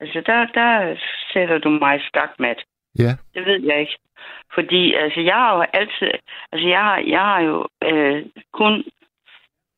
[0.00, 0.96] Altså, der, der
[1.32, 2.64] sætter du mig skakmat.
[2.98, 3.96] Ja, Det ved jeg ikke.
[4.54, 6.08] Fordi altså, jeg har jo altid...
[6.52, 8.84] Altså, jeg har, jeg har jo øh, kun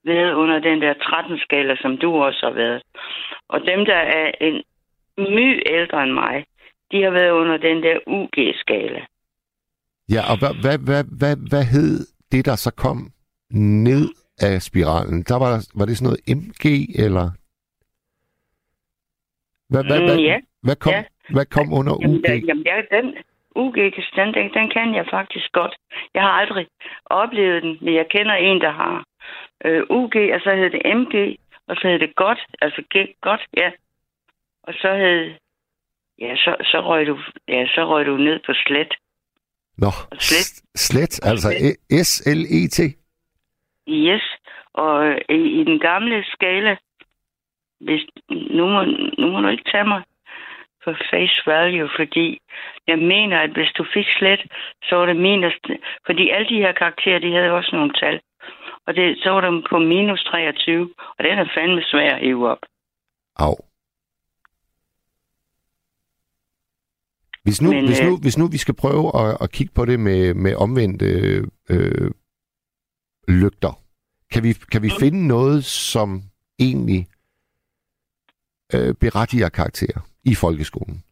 [0.05, 2.83] været under den der 13-skala, som du også har været.
[3.49, 4.63] Og dem, der er en
[5.19, 6.45] my ældre end mig,
[6.93, 9.05] de har været under den der UG-skala.
[10.15, 12.99] Ja og hvad, hvad, hvad, hvad, hvad hed det, der så kom
[13.89, 14.09] ned
[14.41, 15.23] af spiralen?
[15.23, 16.65] Der var, var det sådan noget MG,
[17.05, 17.27] eller?
[19.71, 20.39] Hvad, hvad, Mm, hvad, ja.
[20.63, 21.05] hvad, kom, Ja.
[21.31, 22.23] hvad kom under Jamen, UG?
[22.27, 23.15] der, jamen ja, den
[23.57, 23.77] UG,
[24.17, 25.75] den, den, den kan jeg faktisk godt.
[26.15, 26.67] Jeg har aldrig
[27.07, 29.05] oplevet den, men jeg kender en, der har
[29.65, 31.15] øh, UG, og så hed det MG,
[31.69, 33.71] og så hed det godt, altså G, godt, ja.
[34.63, 35.35] Og så hed,
[36.19, 38.95] ja, så, så, røg du, ja, så røg du ned på slet.
[39.79, 40.63] Nå, Slet.
[40.75, 42.79] slet, altså E- S-L-E-T.
[43.89, 44.25] Yes,
[44.75, 46.77] og øh, i, i den gamle skala,
[47.81, 48.85] hvis, nu, må,
[49.19, 50.03] nu må du ikke tage mig
[50.85, 52.39] for face value, fordi
[52.87, 54.43] jeg mener, at hvis du fik slet,
[54.89, 55.55] så var det minus,
[56.07, 58.21] fordi alle de her karakterer, de havde også nogle tal.
[58.87, 62.49] Og det, så var de på minus 23, og den er fandme svær at hive
[62.49, 62.63] op.
[63.37, 63.55] Au.
[67.47, 69.85] Hvis nu, Men, hvis, øh, nu, hvis nu vi skal prøve at, at kigge på
[69.85, 71.07] det med, med omvendte
[71.71, 72.11] øh,
[73.29, 73.83] lygter,
[74.33, 75.01] kan vi, kan vi Mm.
[75.01, 76.23] finde noget, som
[76.59, 77.07] egentlig
[78.75, 81.03] øh, berettiger karakterer i folkeskolen?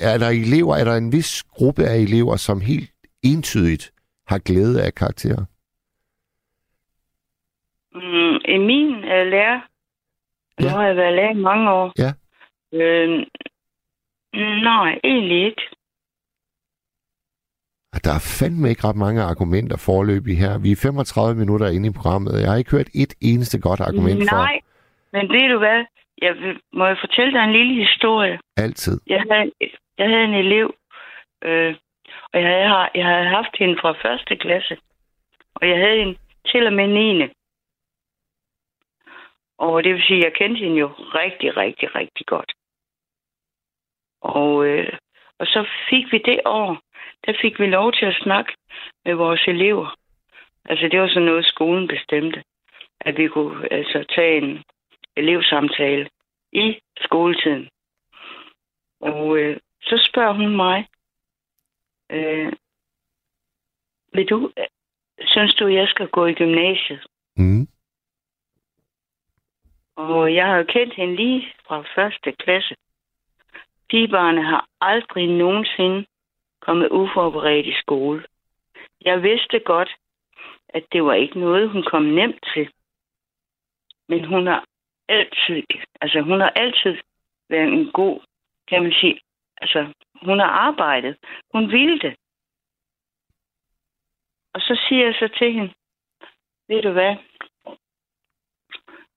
[0.00, 2.90] Er der elever, er der en vis gruppe af elever, som helt
[3.22, 3.92] entydigt
[4.26, 5.44] har glæde af karakterer?
[7.94, 9.60] Mm, I min uh, lærer.
[10.60, 10.64] Ja.
[10.64, 11.92] nu har jeg været lærer i mange år.
[11.98, 12.12] Ja.
[12.72, 13.26] Øh,
[14.62, 15.62] nej, egentlig ikke.
[17.94, 20.58] Og Der er fandme ikke ret mange argumenter forløbig her.
[20.58, 22.40] Vi er 35 minutter inde i programmet.
[22.42, 24.60] Jeg har ikke hørt et eneste godt argument for Nej,
[25.12, 25.84] men ved du hvad?
[26.22, 28.38] Jeg vil, må jeg fortælle dig en lille historie?
[28.56, 29.00] altid.
[29.06, 29.52] Jeg havde,
[29.98, 30.74] jeg havde en elev,
[31.44, 31.74] øh,
[32.32, 34.76] og jeg havde, jeg havde haft hende fra første klasse,
[35.54, 36.16] og jeg havde hende
[36.50, 37.22] til og med 9.
[39.58, 40.88] Og det vil sige, at jeg kendte hende jo
[41.20, 42.52] rigtig, rigtig, rigtig godt.
[44.20, 44.98] Og, øh,
[45.38, 46.80] og så fik vi det år,
[47.26, 48.52] der fik vi lov til at snakke
[49.04, 49.96] med vores elever.
[50.64, 52.42] Altså, det var sådan noget, skolen bestemte.
[53.00, 54.62] At vi kunne altså tage en
[55.16, 56.08] elevsamtale
[56.52, 57.68] i skoletiden.
[59.00, 60.88] Og øh, så spørger hun mig,
[62.10, 62.52] øh,
[64.12, 64.52] vil du,
[65.20, 67.06] synes du, jeg skal gå i gymnasiet?
[67.36, 67.68] Mm.
[69.96, 72.74] Og jeg har jo kendt hende lige fra første klasse.
[73.88, 76.06] Pigebarne har aldrig nogensinde
[76.60, 78.26] kommet uforberedt i skole.
[79.00, 79.96] Jeg vidste godt,
[80.68, 82.70] at det var ikke noget, hun kom nemt til.
[84.08, 84.64] Men hun har
[85.08, 85.62] altid,
[86.00, 86.96] altså hun har altid
[87.48, 88.20] været en god,
[88.68, 89.20] kan man sige,
[89.56, 91.16] altså hun har arbejdet.
[91.52, 92.16] Hun ville det.
[94.54, 95.74] Og så siger jeg så til hende,
[96.68, 97.16] ved du hvad,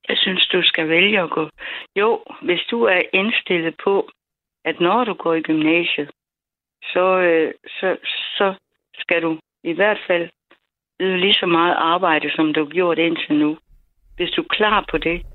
[0.10, 1.50] jeg synes, du skal vælge at gå.
[1.96, 4.10] Jo, hvis du er indstillet på,
[4.70, 6.10] at når du går i gymnasiet,
[6.94, 7.98] så, øh, så,
[8.38, 8.48] så
[8.94, 10.30] skal du i hvert fald
[11.00, 13.58] yde lige så meget arbejde, som du har gjort indtil nu.
[14.16, 15.26] Hvis du er klar på det,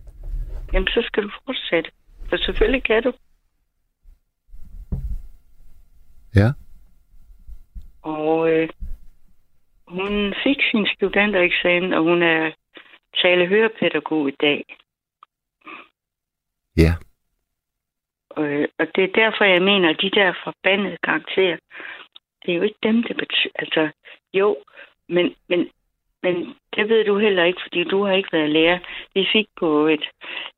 [0.73, 1.91] jamen så skal du fortsætte.
[2.29, 3.13] For selvfølgelig kan du.
[6.35, 6.49] Ja.
[8.03, 8.69] Og øh,
[9.89, 12.53] hun fik sin studentereksamen, og hun er
[13.23, 14.65] tale-hørepædagog i dag.
[16.77, 16.95] Ja.
[18.39, 21.57] Øh, og det er derfor, jeg mener, at de der forbandede karakterer,
[22.43, 23.53] det er jo ikke dem, det betyder.
[23.55, 23.89] Altså,
[24.35, 24.57] jo,
[25.09, 25.69] men, men,
[26.23, 26.35] men
[26.77, 28.79] det ved du heller ikke, fordi du har ikke været lærer.
[29.15, 30.05] Vi fik på et,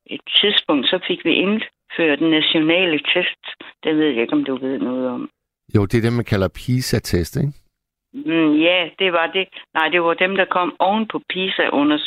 [0.05, 3.43] et tidspunkt, så fik vi indført den nationale test.
[3.83, 5.29] Det ved jeg ikke, om du ved noget om.
[5.75, 7.53] Jo, det er det, man kalder PISA-test, ikke?
[8.13, 9.47] Mm, ja, det var det.
[9.73, 11.97] Nej, det var dem, der kom oven på PISA under.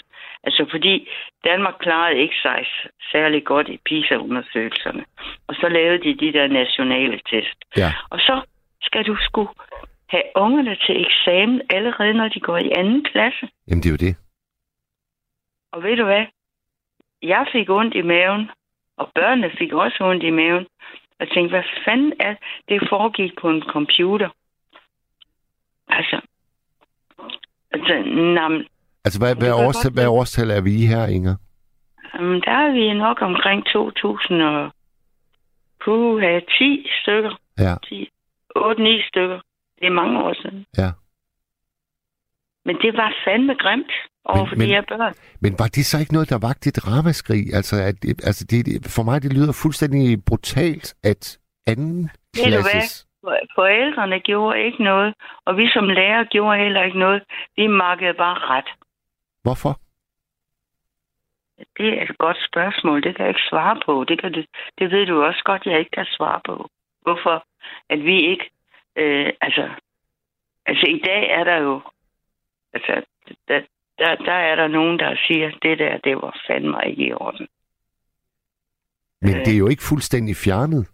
[0.45, 1.09] Altså fordi
[1.45, 2.67] Danmark klarede ikke sig
[3.13, 5.05] særlig godt i PISA-undersøgelserne.
[5.47, 7.59] Og så lavede de de der nationale test.
[7.77, 7.93] Ja.
[8.11, 8.43] Og så
[8.83, 9.49] skal du sgu
[10.09, 13.49] have ungerne til eksamen allerede, når de går i anden klasse.
[13.69, 14.17] Jamen, det er jo det.
[15.73, 16.27] Og ved du hvad?
[17.23, 18.51] Jeg fik ondt i maven,
[18.97, 20.67] og børnene fik også ondt i maven.
[21.21, 22.35] Og tænkte, hvad fanden er
[22.69, 24.29] det foregik på en computer?
[25.89, 26.21] Altså,
[27.73, 28.03] altså,
[28.35, 28.67] nam,
[29.05, 31.37] Altså, hvad, hvad, årstal, hvad årstal er vi i her, Inger?
[32.21, 34.71] um, der er vi nok omkring 2000 og
[35.85, 37.35] puha, 10 stykker.
[37.59, 38.09] Ja, 10,
[38.59, 39.41] 8-9 stykker.
[39.79, 40.67] Det er mange år siden.
[40.79, 40.91] ja.
[42.65, 43.93] Men det var fandme grimt
[44.25, 45.15] over for men- de her børn.
[45.41, 47.55] Men var det så ikke noget, der vagte et ramaskrig?
[47.55, 47.97] Altså, at,
[48.29, 48.63] altså det,
[48.97, 53.07] for mig det lyder fuldstændig brutalt, at anden klasses...
[53.25, 55.15] For- Forældrene gjorde ikke noget,
[55.47, 57.23] og vi som lærer gjorde heller ikke noget.
[57.57, 58.69] Vi makkede bare ret.
[59.43, 59.81] Hvorfor?
[61.77, 63.03] Det er et godt spørgsmål.
[63.03, 64.05] Det kan jeg ikke svare på.
[64.05, 64.45] Det, kan du,
[64.79, 66.71] det ved du også godt, jeg ikke kan svare på.
[67.03, 67.45] Hvorfor?
[67.89, 68.51] At vi ikke...
[68.97, 69.71] Øh, altså,
[70.67, 71.83] altså, i dag er der jo...
[72.73, 73.03] Altså,
[73.49, 73.61] der,
[73.99, 77.49] der, der er der nogen, der siger, det der, det var fandme ikke i orden.
[79.21, 79.45] Men Øh.
[79.45, 80.89] det er jo ikke fuldstændig fjernet.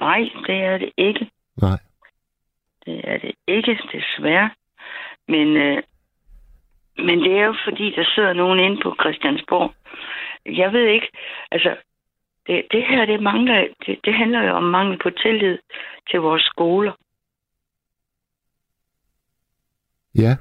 [0.00, 1.30] Nej, det er det ikke.
[1.56, 1.78] Nej.
[2.86, 4.50] Det er det ikke, desværre.
[5.28, 5.82] Men, øh,
[6.98, 9.74] men det er jo fordi, der sidder nogen inde på Christiansborg.
[10.46, 11.08] Jeg ved ikke,
[11.50, 11.76] altså,
[12.46, 15.58] det, det her, det mangler, det, det handler jo om mangel på tillid
[16.10, 16.92] til vores skoler.
[20.14, 20.36] Ja.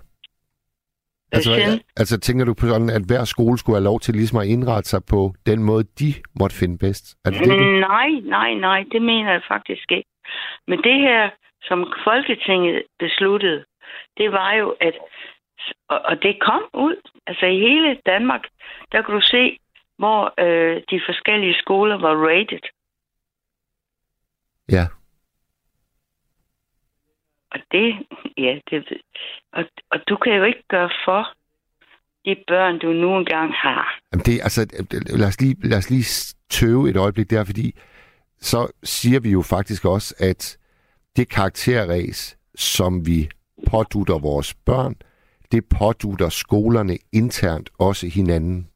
[1.32, 1.52] Altså,
[1.98, 4.89] altså tænker du på sådan, at hver skole skulle have lov til ligesom at indrette
[4.89, 7.17] sig på den måde, de måtte finde bedst?
[7.26, 7.80] Er det det, det?
[7.80, 10.10] Nej, nej, nej, det mener jeg faktisk ikke.
[10.67, 11.30] Men det her,
[11.62, 13.65] som Folketinget besluttede,
[14.17, 14.93] det var jo, at
[15.88, 16.96] og, og det kom ud.
[17.28, 18.43] Altså i hele Danmark,
[18.91, 19.60] der kunne du se,
[19.98, 22.65] hvor øh, de forskellige skoler var rated.
[24.72, 24.86] Ja.
[27.52, 29.02] Og det, ja, det
[29.52, 31.34] og, og du kan jo ikke gøre for
[32.26, 34.00] de børn, du nu engang har.
[34.12, 34.62] Jamen det, altså,
[35.21, 37.75] lad os, lige, lad os lige tøve et øjeblik der, fordi
[38.40, 40.58] så siger vi jo faktisk også, at
[41.15, 43.29] det karakterræs, som vi
[43.69, 44.96] pådutter vores børn,
[45.52, 48.67] det pådutter skolerne internt også hinanden.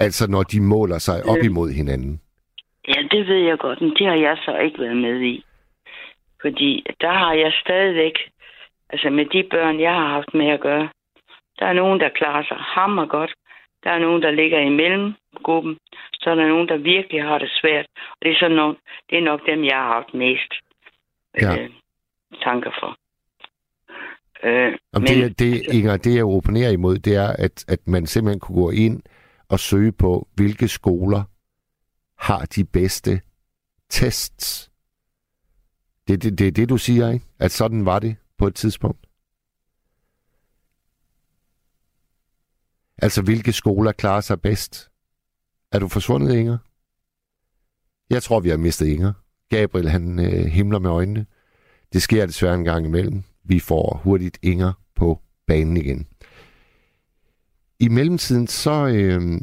[0.00, 1.44] Altså når de måler sig op Øh.
[1.44, 2.20] imod hinanden.
[2.88, 5.44] Ja, det ved jeg godt, men det har jeg så ikke været med i.
[6.40, 8.14] Fordi der har jeg stadigvæk,
[8.90, 10.88] altså med de børn, jeg har haft med at gøre,
[11.58, 13.32] der er nogen, der klarer sig hammer godt.
[13.84, 15.78] Der er nogen, der ligger i mellemgruppen.
[16.12, 17.86] Så er der nogen, der virkelig har det svært.
[18.10, 18.76] Og det er, sådan nogen,
[19.10, 20.52] det er nok dem, jeg har haft mest
[21.42, 21.62] Ja.
[21.62, 21.70] øh,
[22.44, 22.96] tanker for.
[24.44, 28.40] Øh, Om det, det, Inger, det jeg opponerer imod, det er, at, at man simpelthen
[28.40, 29.02] kunne gå ind
[29.48, 31.24] og søge på, hvilke skoler
[32.18, 33.20] har de bedste
[33.90, 34.70] tests.
[36.08, 37.26] Det er det, det, det, du siger, ikke?
[37.38, 39.06] At sådan var det på et tidspunkt.
[42.98, 44.90] Altså, hvilke skoler klarer sig bedst?
[45.72, 46.58] Er du forsvundet, Inger?
[48.10, 49.12] Jeg tror, vi har mistet Inger.
[49.48, 51.26] Gabriel, han øh, himler med øjnene.
[51.92, 53.22] Det sker desværre en gang imellem.
[53.44, 56.06] Vi får hurtigt Inger på banen igen.
[57.78, 59.40] I mellemtiden, så øh,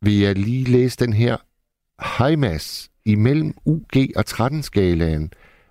[0.00, 1.36] vil jeg lige læse den her.
[2.18, 5.30] Hej Mads, imellem UG og 13-skalaen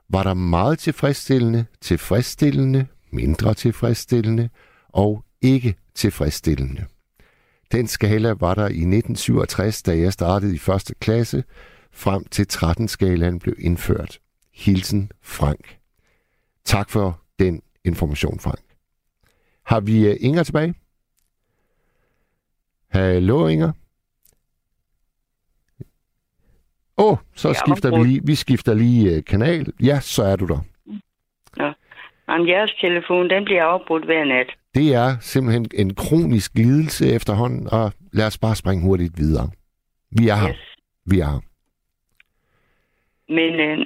[0.09, 4.49] var der meget tilfredsstillende, tilfredsstillende, mindre tilfredsstillende
[4.89, 6.85] og ikke tilfredsstillende.
[7.71, 11.43] Den skala var der i 1967, da jeg startede i første klasse,
[11.91, 14.19] frem til 13-skalaen blev indført.
[14.53, 15.77] Hilsen Frank.
[16.65, 18.59] Tak for den information, Frank.
[19.65, 20.73] Har vi uh, Inger tilbage?
[22.89, 23.71] Hallo, Inger?
[26.97, 29.73] Åh, oh, så Ja, skifter vi lige, vi skifter lige uh, kanal.
[29.83, 30.59] Ja, så er du der.
[32.29, 34.49] Jamen, jeres telefon, den bliver afbrudt hver nat.
[34.75, 39.49] Det er simpelthen en kronisk lidelse efterhånden, og lad os bare springe hurtigt videre.
[40.11, 40.49] Vi er her.
[40.49, 40.75] Yes.
[41.05, 41.39] Vi er her.
[43.29, 43.77] Men øh,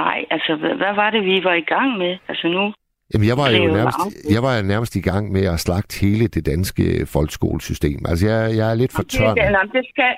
[0.00, 2.16] nej, altså, hvad, hvad var det, vi var i gang med?
[2.28, 2.72] Altså nu,
[3.14, 6.46] Jamen, jeg var jo nærmest, jeg var nærmest i gang med at slagte hele det
[6.46, 7.98] danske folkeskolesystem.
[8.08, 9.34] Altså, jeg, jeg er lidt for tør.
[9.34, 10.12] det, nej, det, skal,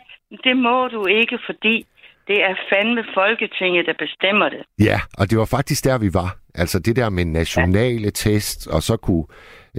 [0.44, 1.86] det må du ikke, fordi
[2.28, 4.62] det er fandme Folketinget, der bestemmer det.
[4.78, 6.36] Ja, og det var faktisk der, vi var.
[6.54, 9.24] Altså det der med nationale test, og så kunne,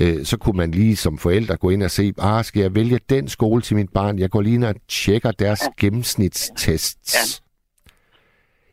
[0.01, 2.99] øh, så kunne man lige som forældre gå ind og se, ah, skal jeg vælge
[3.09, 4.19] den skole til mit barn?
[4.19, 7.43] Jeg går lige ind og tjekker deres gennemsnitstests.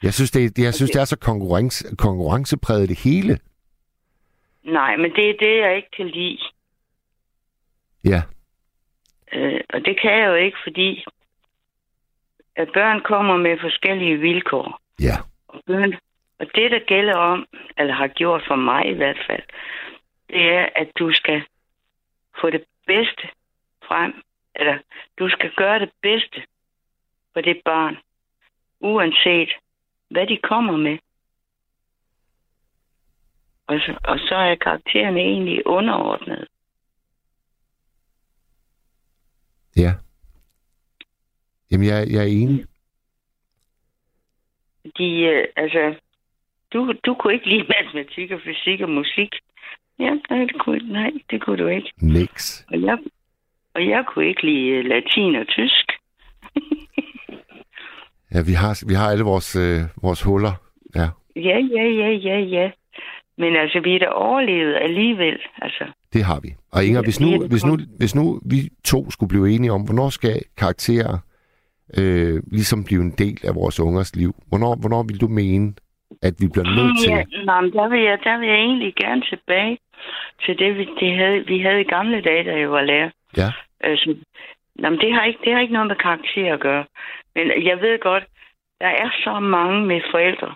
[0.04, 3.38] Jeg synes, det, jeg synes, det er så konkurrence, konkurrencepræget det hele.
[4.62, 6.38] Nej, men det er det, jeg ikke kan lide.
[8.04, 8.22] Ja,
[9.34, 11.04] Øh, og det kan jeg jo ikke, fordi
[12.56, 14.80] at børn kommer med forskellige vilkår.
[15.00, 15.16] ja,
[15.48, 15.92] Og, børn,
[16.38, 17.46] og det, der gælder om,
[17.78, 19.42] eller har gjort for mig i hvert fald,
[20.28, 21.42] det er, at du skal
[22.40, 23.28] få det bedste
[23.88, 24.22] frem,
[24.54, 24.78] eller
[25.18, 26.42] du skal gøre det bedste
[27.32, 27.96] for det barn,
[28.80, 29.48] uanset
[30.10, 30.98] hvad de kommer med.
[33.66, 36.48] Og så, og så er karaktererne egentlig underordnet.
[39.76, 39.92] ja.
[41.70, 42.64] Jamen, jeg, jeg er enig.
[44.98, 45.94] De, øh, altså,
[46.72, 49.30] du, du kunne ikke lide matematik og fysik og musik.
[49.98, 51.92] Ja, nej, det kunne, nej, det kunne du ikke.
[52.02, 52.66] Niks.
[52.68, 52.98] Og jeg,
[53.74, 55.92] og jeg kunne ikke lide øh, latin og tysk.
[58.34, 60.52] Ja, vi har, vi har alle vores, øh, vores huller.
[60.96, 62.70] Ja, Ja, ja, ja, ja, ja.
[63.38, 65.38] Men altså, vi er da overlevet alligevel.
[65.62, 66.48] Altså, det har vi.
[66.72, 70.08] Og Inger, hvis nu, hvis, nu, hvis nu vi to skulle blive enige om, hvornår
[70.08, 71.18] skal karakterer
[71.98, 74.32] øh, ligesom blive en del af vores ungers liv?
[74.48, 75.74] Hvornår, hvornår vil du mene,
[76.22, 77.10] at vi bliver nødt til...
[77.10, 79.78] ja, nej, der, vil jeg, der vil jeg egentlig gerne tilbage
[80.44, 83.10] til det, vi, det havde, vi havde i gamle dage, da jeg var lærer.
[83.36, 83.50] Ja.
[83.80, 84.14] Altså,
[84.76, 86.84] nå, men det, har ikke, det har ikke noget med karakter at gøre.
[87.34, 88.24] Men jeg ved godt,
[88.80, 90.54] der er så mange med forældre.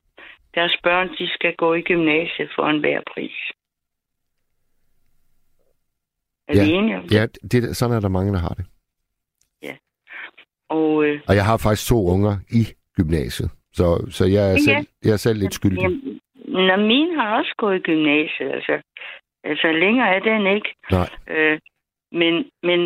[0.54, 3.36] Deres børn, de skal gå i gymnasiet for en hver pris.
[6.48, 7.00] Er Ja, vi enige?
[7.10, 8.66] Ja, det, sådan er der mange, der har det.
[10.70, 12.62] Og øh, Og jeg har faktisk to unger i
[12.96, 13.50] gymnasiet.
[13.72, 14.58] Så, så jeg, er Ja.
[14.58, 15.78] selv, jeg er selv lidt skyldig.
[15.82, 16.20] jamen,
[16.68, 18.80] når min har også gået i gymnasiet, altså,
[19.44, 20.74] altså længere er den ikke.
[20.92, 21.08] Nej.
[21.28, 21.58] Øh,
[22.12, 22.80] men, men,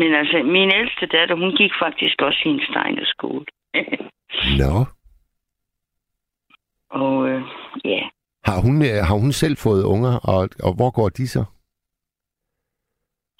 [0.00, 3.44] men altså, min ældste datter, hun gik faktisk også i en steinerskole.
[4.62, 4.74] Nå.
[6.90, 7.42] og øh,
[7.84, 8.02] ja,
[8.44, 11.44] Har hun, øh, har hun selv fået unger, og, og hvor går de så?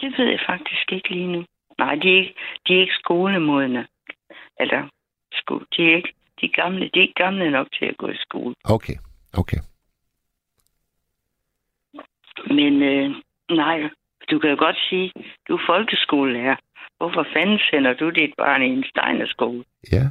[0.01, 1.45] det ved jeg faktisk ikke lige nu.
[1.79, 2.35] Nej, de er ikke,
[2.69, 3.87] de er ikke skolemodne.
[4.61, 4.89] Eller,
[5.33, 8.09] sko, de er ikke, de er gamle, de er ikke gamle nok til at gå
[8.09, 8.55] i skole.
[8.65, 8.95] Okay,
[9.39, 9.57] okay.
[12.47, 13.11] Men øh,
[13.51, 13.91] nej,
[14.31, 15.13] du kan jo godt sige,
[15.49, 16.57] du er folkeskolelærer.
[16.99, 19.65] Hvorfor fanden sender du dit barn i en steinerskole?
[19.93, 20.05] Ja.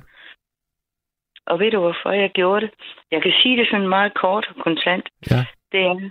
[1.45, 2.73] Og ved du, hvorfor jeg gjorde det?
[3.11, 5.09] Jeg kan sige det sådan meget kort og kontant.
[5.31, 5.45] Ja.
[5.71, 6.09] Det er,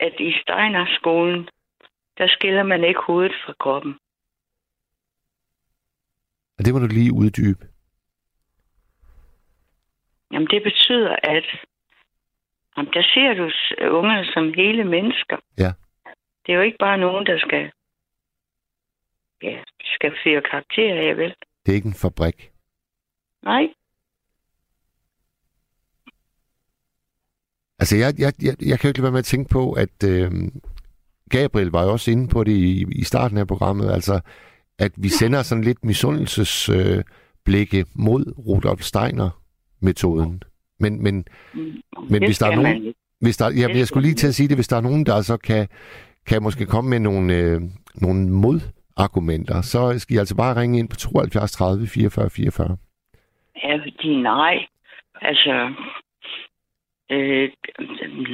[0.00, 1.48] at i Steiner-skolen,
[2.18, 3.98] der skiller man ikke hovedet fra kroppen.
[6.58, 7.66] Og det må du lige uddybe.
[10.32, 11.44] Jamen, det betyder, at
[12.76, 13.44] jamen, der ser du
[13.96, 15.36] ungerne som hele mennesker.
[15.58, 15.72] Ja.
[16.48, 17.70] Det er jo ikke bare nogen, der skal,
[19.42, 21.34] ja, skal fyre karakterer af, vel?
[21.66, 22.50] Det er ikke en fabrik.
[23.42, 23.68] Nej,
[27.78, 30.04] Altså, jeg, jeg, jeg, jeg kan jo ikke lade være med at tænke på, at
[30.04, 30.32] øh,
[31.30, 34.20] Gabriel var jo også inde på det i, i starten af programmet, altså,
[34.78, 37.04] at vi sender sådan lidt misundelses øh,
[37.44, 40.42] blikke mod Rudolf Steiner-metoden.
[40.80, 41.24] Men, men,
[41.54, 41.60] Mm,
[42.10, 44.48] men det hvis der er nogen, hvis der, ja, jeg skulle lige til at sige
[44.48, 45.68] det, hvis der er nogen, der så kan,
[46.28, 47.60] kan måske komme med nogle, øh,
[48.04, 52.76] nogle modargumenter, så skal I altså bare ringe ind på 72 30 44 44.
[53.64, 54.66] Ja, fordi nej.
[55.20, 55.74] Altså,
[57.10, 57.50] øh,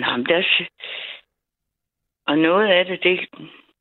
[0.03, 0.43] nej, der,
[2.27, 3.29] og noget af det, det,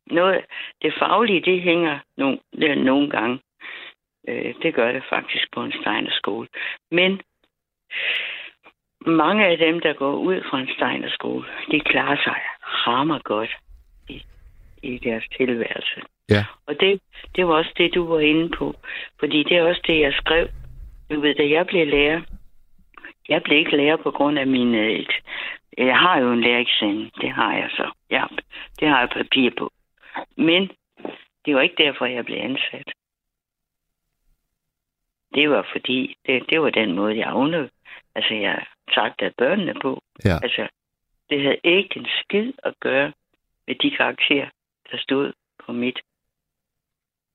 [0.08, 0.46] noget,
[0.82, 3.40] det faglige, det hænger no, det nogle gange.
[4.28, 6.48] Øh, det gør det faktisk på en Steiner-skole.
[6.92, 7.22] Men
[9.06, 13.58] mange af dem, der går ud fra en Steiner-skole, de klarer sig hammer godt
[14.84, 16.02] i deres tilværelse.
[16.30, 16.46] Ja.
[16.68, 17.02] Og det,
[17.36, 18.76] det var også det, du var inde på.
[19.20, 20.48] Fordi det er også det, jeg skrev.
[21.12, 22.22] Du ved, da jeg blev lærer,
[23.30, 24.76] jeg blev ikke lærer på grund af min...
[24.76, 25.06] Øh,
[25.78, 27.92] jeg har jo en lærereksamen, det har jeg så.
[28.12, 28.24] Ja,
[28.80, 29.72] det har jeg papir på.
[30.38, 30.72] Men
[31.46, 32.92] det var ikke derfor, jeg blev ansat.
[35.36, 37.70] Det var fordi, det, det var den måde, jeg afnød.
[38.16, 40.02] Altså, jeg sagde af børnene på.
[40.26, 40.38] Ja.
[40.44, 40.68] Altså,
[41.30, 43.14] det havde ikke en skid at gøre
[43.68, 44.50] med de karakterer,
[44.94, 45.34] der stod
[45.66, 46.00] på mit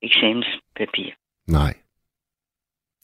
[0.01, 1.11] eksamenspapir.
[1.47, 1.73] Nej.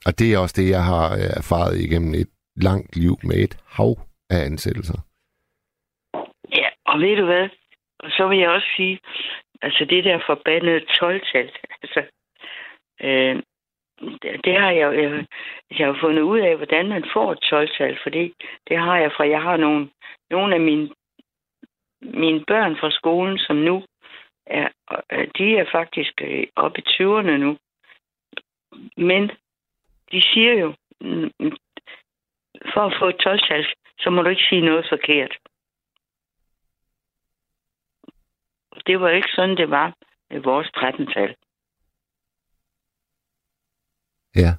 [0.06, 3.56] Og det er også det, jeg har øh, erfaret igennem et langt liv med et
[3.76, 3.92] hav
[4.30, 5.00] af ansættelser.
[6.60, 7.50] Ja, og ved du hvad?
[8.00, 9.00] Og så vil jeg også sige,
[9.62, 11.52] altså det der forbandede 12-tal,
[11.84, 12.02] altså,
[13.02, 13.36] øh,
[14.22, 15.26] det, det har jeg, jeg,
[15.80, 18.34] jeg har fundet ud af, hvordan man får et 12-tal, fordi
[18.68, 19.90] det har jeg fra, jeg har nogle,
[20.30, 20.90] nogle af mine,
[22.02, 23.84] mine børn fra skolen, som nu
[24.48, 24.70] er,
[25.12, 27.58] øh, de er faktisk øh, oppe i 20'erne nu,
[28.98, 29.32] men
[30.12, 31.58] de siger jo, mm, mm,
[32.74, 33.66] for at få et 12-tal,
[34.00, 35.38] så må du ikke sige noget forkert.
[38.88, 39.94] Det var ikke sådan, det var
[40.30, 41.36] med vores 13-tal.
[44.36, 44.52] Ja.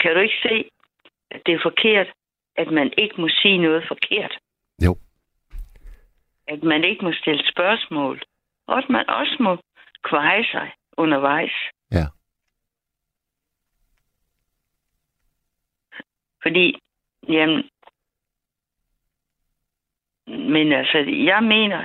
[0.00, 0.70] Kan du ikke se,
[1.30, 2.06] at det er forkert,
[2.56, 4.38] at man ikke må sige noget forkert?
[6.48, 8.22] At man ikke må stille spørgsmål.
[8.66, 9.56] Og at man også må
[10.04, 11.52] kveje sig undervejs.
[11.92, 12.06] Ja.
[16.42, 16.78] Fordi,
[17.28, 17.70] jamen,
[20.26, 21.84] men altså, jeg mener,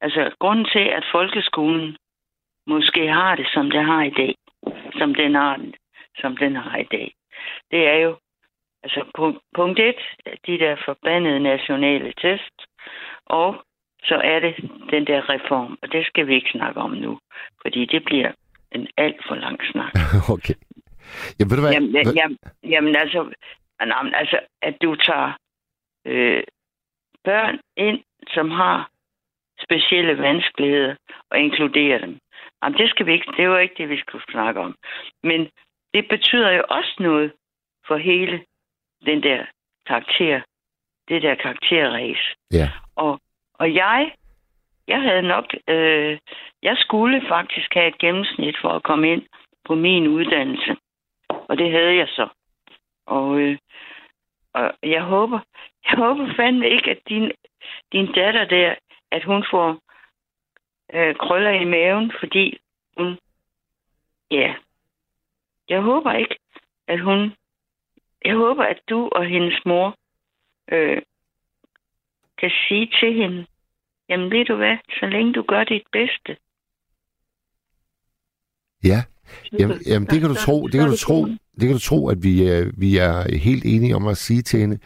[0.00, 1.96] altså, grunden til, at folkeskolen
[2.66, 4.34] måske har det, som det har i dag,
[4.98, 5.60] som den har,
[6.16, 7.14] som den har i dag,
[7.70, 8.16] det er jo,
[8.82, 10.00] altså, punkt, punkt et,
[10.46, 12.66] de der forbandede nationale test,
[13.26, 13.64] og
[14.04, 14.54] så er det
[14.90, 17.18] den der reform, og det skal vi ikke snakke om nu,
[17.62, 18.32] fordi det bliver
[18.72, 19.92] en alt for lang snak.
[20.36, 20.54] okay.
[21.38, 21.72] Jamen, ved du hvad?
[21.72, 23.32] Jamen, jamen, jamen altså,
[23.80, 25.32] jamen, altså, at du tager
[26.06, 26.42] øh,
[27.24, 28.00] børn ind,
[28.34, 28.90] som har
[29.64, 30.94] specielle vanskeligheder,
[31.30, 32.18] og inkluderer dem.
[32.62, 34.74] Jamen, det skal vi ikke, det var ikke det, vi skulle snakke om.
[35.22, 35.48] Men
[35.94, 37.32] det betyder jo også noget
[37.86, 38.44] for hele
[39.06, 39.44] den der
[39.86, 40.40] karakter,
[41.08, 42.18] det der karakterræs.
[42.52, 42.70] Ja.
[42.96, 43.20] Og,
[43.62, 44.14] og jeg,
[44.86, 46.18] jeg havde nok, øh,
[46.62, 49.22] jeg skulle faktisk have et gennemsnit for at komme ind
[49.64, 50.76] på min uddannelse.
[51.28, 52.28] Og det havde jeg så.
[53.06, 53.58] Og, øh,
[54.52, 55.38] og jeg håber,
[55.86, 57.32] jeg håber fandme ikke, at din,
[57.92, 58.74] din datter der,
[59.10, 59.78] at hun får
[60.92, 62.58] øh, krøller i maven, fordi
[62.96, 63.18] hun,
[64.30, 64.54] ja,
[65.68, 66.36] jeg håber ikke,
[66.86, 67.34] at hun,
[68.24, 69.96] jeg håber, at du og hendes mor
[70.72, 71.02] øh,
[72.42, 73.46] kan sige til hende,
[74.12, 76.32] jamen ved du hvad, så længe du gør dit bedste.
[78.84, 79.02] Ja,
[79.60, 82.22] jamen, jamen det kan du tro, det kan du tro, det kan du tro, at
[82.22, 84.78] vi, er- vi er helt enige om at sige til hende.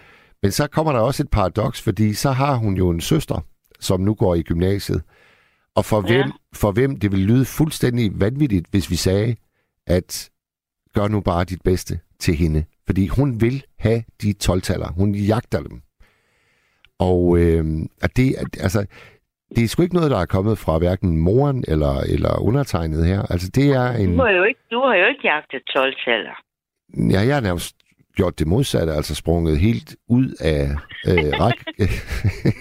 [0.43, 3.41] Men så kommer der også et paradoks, fordi så har hun jo en søster,
[3.81, 5.03] som nu går i gymnasiet.
[5.75, 6.17] Og for, Ja.
[6.23, 9.37] hvem, for hvem det vil lyde fuldstændig vanvittigt, hvis vi sagde,
[9.87, 10.31] at
[10.95, 12.65] gør nu bare dit bedste til hende.
[12.87, 14.93] Fordi hun vil have de 12-taller.
[14.93, 15.81] Hun jagter dem.
[16.99, 17.65] Og øh,
[18.03, 18.87] at det, altså,
[19.55, 23.23] det er sgu ikke noget, der er kommet fra hverken moren eller, eller undertegnet her.
[23.23, 24.13] Altså, det er en...
[24.13, 26.43] Du har jo ikke, du har jo ikke jagtet 12-taller.
[27.11, 27.77] Ja, jeg har nærmest
[28.17, 30.71] gjort det modsatte, altså sprunget helt ud af
[31.09, 31.55] øh, ret,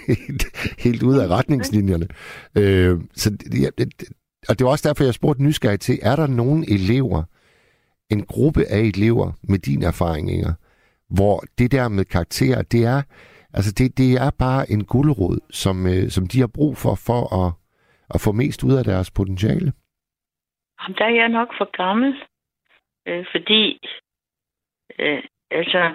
[0.08, 0.44] helt,
[0.84, 2.06] helt ud af retningslinjerne.
[2.58, 3.92] Øh, så det, ja, det,
[4.48, 7.22] og det var også derfor, jeg spurgte nysgerrig til, er der nogen elever,
[8.10, 10.52] en gruppe af elever med dine erfaringer,
[11.10, 13.02] hvor det der med karakterer, det er,
[13.56, 17.20] altså det, det er bare en guldråd, som, øh, som de har brug for, for
[17.40, 17.48] at,
[18.14, 19.72] at få mest ud af deres potentiale.
[20.78, 22.10] Jamen, der er jeg nok for gammel,
[23.08, 23.78] øh, fordi
[24.98, 25.94] øh, altså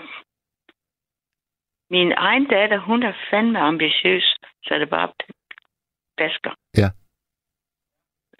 [1.90, 5.10] min egen datter, hun er fandme ambitiøs, så det bare
[6.18, 6.54] basker.
[6.78, 6.90] Ja.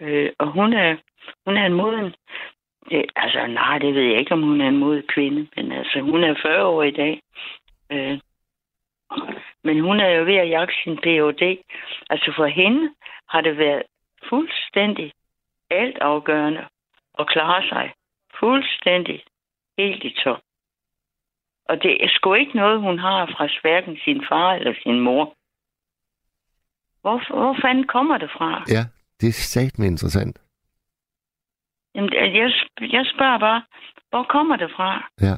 [0.00, 0.96] Øh, og hun er,
[1.46, 2.14] hun er en moden,
[2.90, 6.00] Det, altså, nej, det ved jeg ikke, om hun er en mod kvinde, men altså,
[6.00, 7.22] hun er 40 år i dag.
[7.92, 8.20] Øh,
[9.64, 11.42] men hun er jo ved at jagte sin Ph.D.
[12.10, 12.94] Altså for hende
[13.28, 13.82] har det været
[14.28, 15.12] fuldstændig
[15.70, 16.64] alt afgørende
[17.18, 17.94] at klare sig
[18.40, 19.24] fuldstændig
[19.78, 20.40] helt i top.
[21.68, 25.34] Og det er sgu ikke noget, hun har fra hverken sin far eller sin mor.
[27.00, 28.64] Hvor, hvor fanden kommer det fra?
[28.68, 28.84] Ja,
[29.20, 30.38] det er satme interessant.
[31.94, 32.50] Jamen, jeg,
[32.80, 33.62] jeg spørger bare,
[34.10, 35.10] hvor kommer det fra?
[35.20, 35.36] Ja.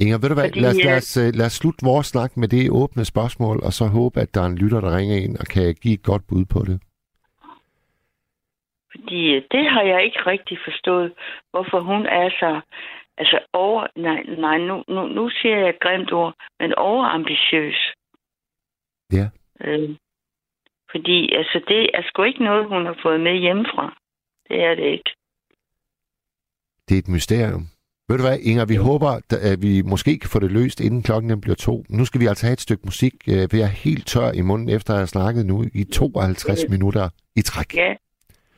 [0.00, 2.06] Inger, ved du hvad, Fordi, lad, os, lad, øh, os, øh, lad os slutte vores
[2.06, 5.16] snak med det åbne spørgsmål, og så håbe, at der er en lytter, der ringer
[5.16, 6.80] ind og kan give et godt bud på det.
[8.92, 11.12] Fordi øh, det har jeg ikke rigtig forstået,
[11.50, 12.60] hvorfor hun er så...
[13.18, 13.86] Altså over...
[13.96, 17.94] Nej, nej nu, nu, nu siger jeg et grimt ord, men overambitiøs.
[19.12, 19.26] Ja.
[19.60, 19.90] Øh,
[20.90, 23.96] fordi altså, det er sgu ikke noget, hun har fået med hjemmefra.
[24.48, 25.10] Det er det ikke.
[26.88, 27.73] Det er et mysterium.
[28.08, 31.30] Ved du hvad, Inger, vi håber, at vi måske kan få det løst, inden klokken
[31.30, 31.84] den bliver to.
[31.88, 34.40] Nu skal vi altså have et stykke musik, øh, for jeg er helt tør i
[34.40, 37.74] munden, efter at have snakket nu i 52 minutter i træk.
[37.74, 37.94] Ja.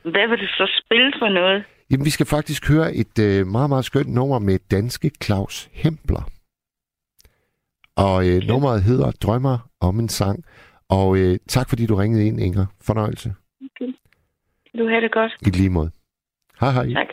[0.02, 1.64] Hvad vil du så spille for noget?
[1.90, 6.30] Jamen, vi skal faktisk høre et øh, meget, meget skønt nummer med danske Claus Hempler.
[7.96, 10.44] Og øh, nummeret hedder Drømmer om en sang.
[10.88, 12.66] Og øh, tak fordi du ringede ind, Inger.
[12.82, 13.34] Fornøjelse.
[14.78, 15.32] Du har det godt.
[15.46, 15.90] I lige måde.
[16.60, 16.92] Hej hej.
[16.94, 17.08] Tak.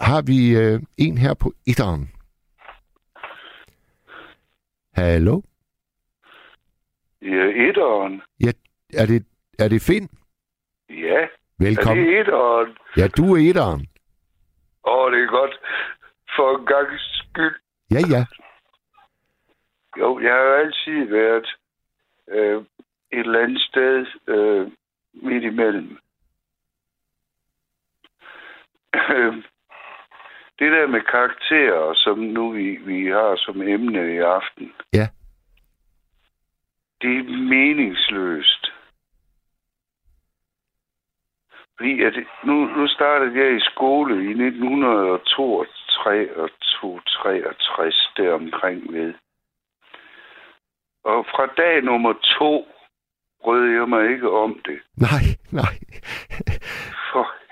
[0.00, 2.10] Har vi øh, en her på etteren?
[4.94, 5.42] Hallo?
[7.22, 8.22] Ja, etteren.
[8.94, 9.26] Er det,
[9.58, 10.08] er det Finn?
[10.90, 11.28] Ja, er
[11.58, 12.06] Velkommen.
[12.06, 12.76] det etteren?
[12.96, 13.80] Ja, du er etteren.
[14.84, 15.54] Åh, oh, det er godt.
[16.36, 17.56] For en gang skyld.
[17.90, 18.24] Ja, ja.
[19.98, 21.48] Jo, jeg har jo altid været
[22.28, 22.56] øh,
[23.12, 24.70] et eller andet sted øh,
[25.12, 25.98] midt imellem.
[28.94, 29.34] Øh,
[30.58, 34.72] det der med karakterer, som nu vi, vi har som emne i aften.
[34.92, 35.08] Ja.
[37.00, 38.72] Det er meningsløst.
[41.76, 42.14] Fordi at
[42.44, 45.88] nu, nu startede jeg i skole i 1962
[46.36, 46.50] og
[47.06, 49.14] 63 der omkring ved.
[51.04, 52.66] Og fra dag nummer to
[53.42, 54.78] brød jeg mig ikke om det.
[54.96, 55.74] Nej, nej.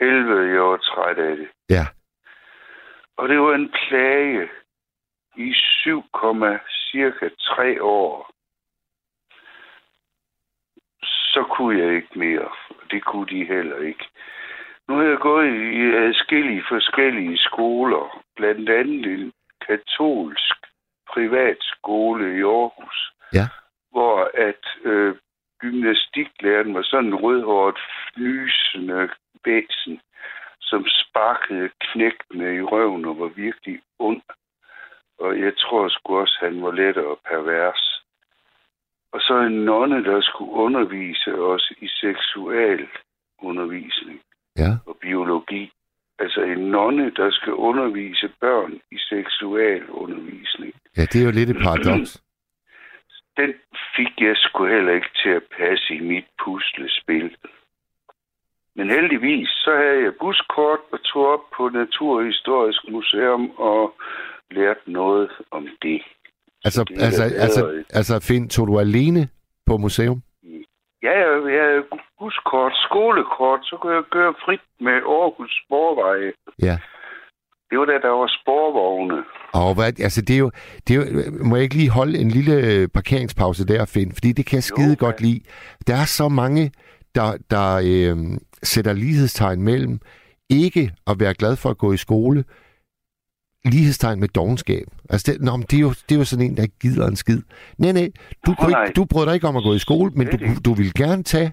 [0.01, 1.49] Helvede, jeg var træt af det.
[1.71, 1.87] Ja,
[3.17, 4.49] Og det var en plage
[5.37, 6.03] i 7,
[6.91, 8.31] cirka 3 år.
[11.03, 12.49] Så kunne jeg ikke mere.
[12.91, 14.05] Det kunne de heller ikke.
[14.89, 15.47] Nu har jeg gået
[15.81, 18.23] i adskillige forskellige skoler.
[18.37, 19.33] Blandt andet en
[19.67, 20.57] katolsk
[21.13, 23.13] privatskole i Aarhus.
[23.33, 23.47] Ja.
[23.91, 25.17] Hvor at øh,
[25.61, 27.79] gymnastiklæreren var sådan en rødhåret,
[28.15, 29.09] fnysende
[29.47, 30.01] væsen,
[30.61, 34.23] som sparkede knægtene i røven og var virkelig ond.
[35.19, 38.03] Og jeg tror sgu også, han var let og pervers.
[39.13, 44.21] Og så en nonne, der skulle undervise os i seksualundervisning
[44.59, 44.71] ja.
[44.87, 45.73] og biologi.
[46.19, 50.75] Altså en nonne, der skal undervise børn i seksualundervisning.
[50.97, 52.17] Ja, det er jo lidt et paradoks.
[53.41, 53.55] Den
[53.97, 57.37] fik jeg sgu heller ikke til at passe i mit puslespil.
[58.77, 63.95] Men heldigvis, så havde jeg buskort og tog op på Naturhistorisk Museum og
[64.51, 66.03] lærte noget om det.
[66.65, 69.29] Altså, det altså, altså, altså Finn, tog du alene
[69.67, 70.23] på museum?
[71.03, 71.85] Ja, jeg, jeg havde
[72.19, 76.33] buskort, skolekort, så kunne jeg køre frit med Aarhus Sporveje.
[76.63, 76.79] Ja.
[77.71, 79.19] Det var da, der var sporvogne.
[79.53, 80.51] Og hvad, altså det er, jo,
[80.89, 81.05] det er jo,
[81.45, 84.13] må jeg ikke lige holde en lille øh, parkeringspause der, Finn?
[84.13, 85.41] Fordi det kan jeg skide Jo, godt lide.
[85.87, 86.73] Der er så mange,
[87.15, 88.17] der, der øh,
[88.63, 90.01] sætter lighedstegn mellem
[90.51, 92.45] ikke at være glad for at gå i skole,
[93.65, 94.87] lighedstegn med dogenskab.
[95.11, 97.07] Altså det, nå, men det, er jo, det er jo sådan en, der ikke gider
[97.09, 97.43] en skid.
[97.79, 98.11] Nej, nej,
[98.47, 98.85] du, Nå, kunne nej.
[98.85, 101.23] ikke, du brød dig ikke om at gå i skole, men du, du ville gerne
[101.23, 101.53] tage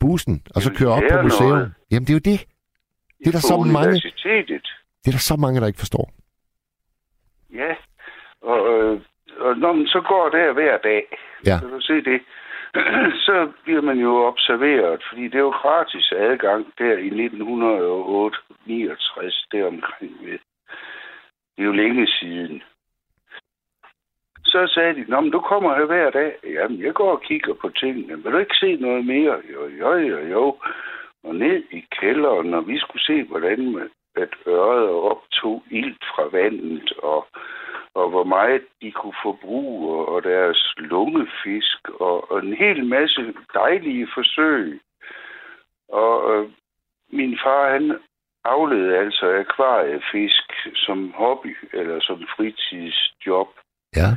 [0.00, 1.50] bussen, og så vil køre op på museum.
[1.50, 1.72] noget.
[1.90, 2.40] Jamen, det er jo det.
[3.18, 3.92] Det er der så mange,
[5.02, 6.12] det er der så mange, der ikke forstår.
[7.54, 7.72] Ja,
[8.42, 9.00] og, øh,
[9.40, 11.02] og når man så går der hver dag,
[11.46, 11.58] Ja.
[11.60, 12.20] kan du se det,
[13.26, 19.46] så bliver man jo observeret, fordi det er jo gratis adgang der i 1908, 69,
[19.52, 20.18] der omkring.
[21.56, 22.62] Det er jo længe siden.
[24.44, 26.32] Så sagde de, Nå, men du kommer her hver dag.
[26.44, 28.22] Jamen, jeg går og kigger på tingene.
[28.22, 29.42] Vil du ikke se noget mere?
[29.52, 30.56] Jo, jo, jo, jo.
[31.24, 36.24] Og ned i kælderen, når vi skulle se, hvordan man, at øret optog ild fra
[36.32, 37.26] vandet, og,
[37.94, 44.08] og hvor meget de kunne forbruge, og, deres lungefisk, og, og en hel masse dejlige
[44.14, 44.80] forsøg.
[45.88, 46.50] Og øh,
[47.10, 47.98] min far, han
[48.44, 53.48] aflede altså akvariefisk som hobby eller som fritidsjob.
[53.96, 54.08] Ja.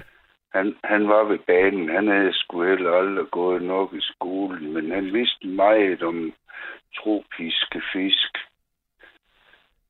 [0.53, 1.89] Han, han var ved banen.
[1.89, 6.33] Han havde sgu heller aldrig gået nok i skolen, men han vidste meget om
[6.97, 8.37] tropiske fisk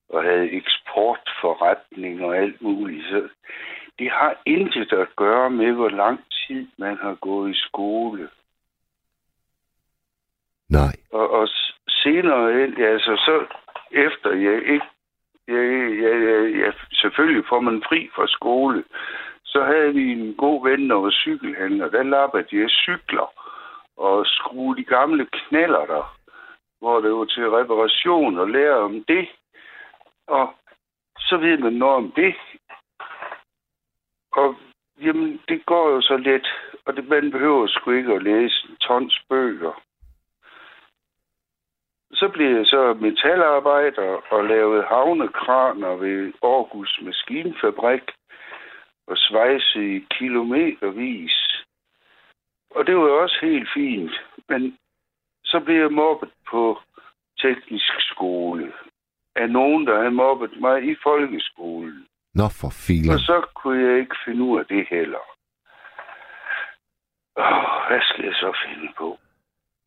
[0.09, 3.05] og havde eksportforretning og alt muligt.
[3.05, 3.29] Så
[3.99, 8.29] det har intet at gøre med, hvor lang tid man har gået i skole.
[10.69, 10.95] Nej.
[11.11, 11.47] Og, og
[11.89, 12.45] senere
[12.77, 13.45] ja, altså så
[13.91, 14.85] efter jeg ikke,
[15.47, 15.63] jeg,
[16.03, 18.83] jeg, jeg, jeg, selvfølgelig får man fri fra skole,
[19.45, 21.89] så havde vi en god ven, der var cykelhandler.
[21.89, 23.27] Der lappede jeg cykler
[23.97, 26.17] og skrue de gamle knaller der,
[26.79, 29.27] hvor det var til reparation og lære om det.
[30.27, 30.55] Og
[31.19, 32.35] så ved man noget om det.
[34.31, 34.55] Og
[35.01, 36.47] jamen, det går jo så let,
[36.85, 39.81] og det, man behøver sgu ikke at læse en tons bøger.
[42.13, 48.11] Så blev jeg så metalarbejder og lavede havnekraner ved Aarhus Maskinfabrik
[49.07, 51.65] og svejse i kilometervis.
[52.69, 54.11] Og det var også helt fint.
[54.49, 54.77] Men
[55.45, 56.79] så blev jeg mobbet på
[57.41, 58.73] teknisk skole
[59.35, 62.07] af nogen, der havde mobbet mig i folkeskolen.
[62.33, 63.13] Nå for filen.
[63.13, 65.23] Og så kunne jeg ikke finde ud af det heller.
[67.37, 69.09] Åh, hvad skal jeg så finde på?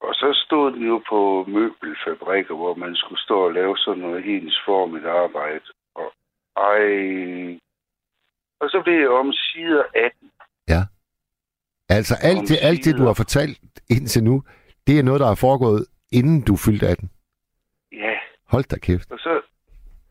[0.00, 4.36] Og så stod den jo på møbelfabrikker, hvor man skulle stå og lave sådan noget
[4.36, 5.66] ensformigt arbejde.
[5.94, 6.08] Og
[6.56, 6.82] ej...
[8.60, 10.30] Og så blev jeg om sider 18.
[11.88, 13.58] Altså alt det, alt det, du har fortalt
[13.90, 14.42] indtil nu,
[14.86, 17.10] det er noget, der er foregået, inden du fyldte 18.
[18.52, 19.12] Hold da kæft.
[19.12, 19.40] og så...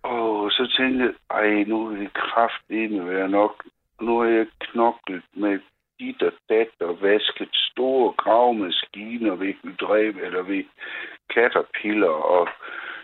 [0.04, 3.66] og så tænkte jeg, ej, nu er det kraftedeme være nok.
[4.02, 5.60] Nu har jeg knoklet med
[6.00, 10.64] dit og dat og vasket store gravmaskiner ved hydræb eller ved
[11.34, 12.48] caterpillar og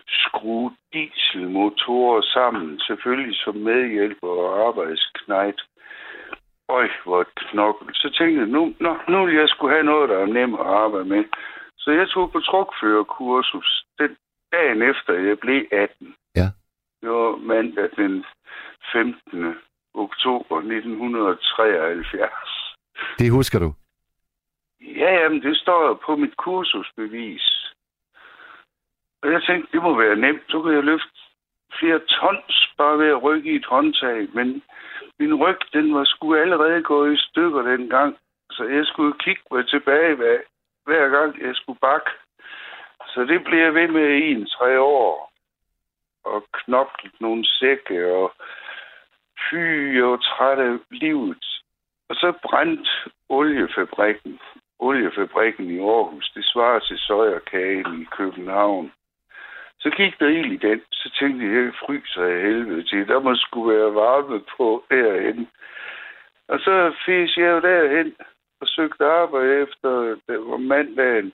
[0.08, 5.60] skrue dieselmotorer sammen, selvfølgelig som medhjælper og arbejdsknejt.
[6.68, 7.88] Øj, hvor et knokkel.
[7.94, 10.66] Så tænkte jeg, nu, nå, nu vil jeg skulle have noget, der er nemt at
[10.66, 11.24] arbejde med.
[11.78, 14.16] Så jeg tog på trukførerkursus den
[14.54, 16.14] dagen efter, jeg blev 18.
[16.36, 16.48] Ja.
[17.00, 18.24] Det var mandag den
[18.92, 19.54] 15.
[19.94, 22.30] oktober 1973.
[23.18, 23.74] Det husker du.
[24.80, 27.74] Ja, jamen, det står på mit kursusbevis.
[29.22, 30.42] Og jeg tænkte, det må være nemt.
[30.48, 31.18] Så kan jeg løfte
[31.78, 34.28] flere tons bare ved at rykke i et håndtag.
[34.34, 34.62] Men
[35.18, 38.16] min ryg, den var sgu allerede gået i stykker dengang.
[38.50, 40.38] Så jeg skulle kigge mig tilbage hver,
[40.86, 42.10] hver gang, jeg skulle bakke.
[43.14, 45.32] Så det blev jeg ved med i en tre år.
[46.24, 48.32] Og knoklet nogle sække, og
[49.50, 51.44] fy, og træt af livet.
[52.08, 52.90] Og så brændte
[53.28, 54.40] oliefabrikken.
[54.78, 58.92] Oliefabrikken i Aarhus, det svarer til søjerkagen i København.
[59.80, 63.08] Så gik der ild i den, så tænkte jeg, jeg fryser af helvede til.
[63.08, 65.48] Der må skulle være varme på derhen.
[66.48, 68.14] Og så fik jeg jo derhen
[68.60, 69.90] og søgte arbejde efter,
[70.28, 71.32] det var mandagen.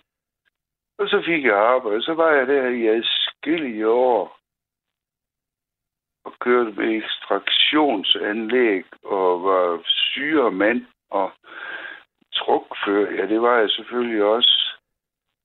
[1.00, 2.02] Og så fik jeg arbejde.
[2.02, 4.38] Så var jeg der i adskillige år
[6.24, 11.32] og kørte med ekstraktionsanlæg og var syremand og
[12.34, 13.12] trukfører.
[13.14, 14.76] Ja, det var jeg selvfølgelig også.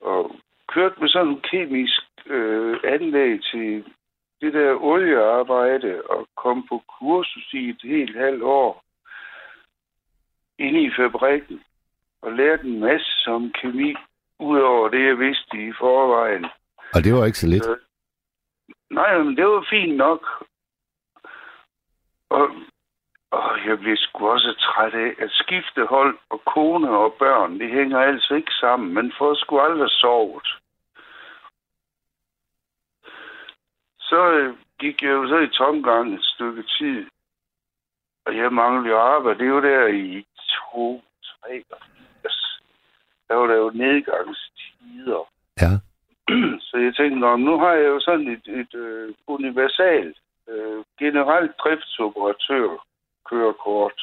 [0.01, 0.35] Og
[0.67, 3.93] kørte med sådan en kemisk øh, anlæg til
[4.41, 8.83] det der oliearbejde og kom på kursus i et helt halvt år
[10.59, 11.63] inde i fabrikken
[12.21, 13.95] og lærte en masse om kemi,
[14.39, 16.45] udover det, jeg vidste i forvejen.
[16.93, 17.63] Og det var ikke så lidt.
[17.63, 17.79] Så-
[18.89, 20.43] Nej, men det var fint nok.
[22.29, 22.49] Og,
[23.31, 27.59] og jeg blev sgu også træt af at skifte hold og kone og børn.
[27.59, 28.93] Det hænger altså ikke sammen.
[28.93, 30.47] Man får sgu aldrig sovet.
[33.99, 37.07] Så øh, gik jeg jo så i tomgang et stykke tid.
[38.25, 39.39] Og jeg manglede jo arbejde.
[39.39, 40.25] Det var der i
[40.71, 41.63] to, tre.
[43.27, 45.23] Der var der jo nedgangstider.
[45.61, 45.71] Ja.
[46.67, 50.17] Så jeg tænkte, "Nå, nu har jeg jo sådan et, et øh, universalt
[50.49, 52.85] øh, generelt driftsoperatør
[53.29, 53.99] kørekort.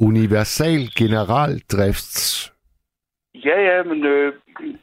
[0.00, 2.52] Universal general drifts.
[3.34, 4.32] Ja, ja, men øh,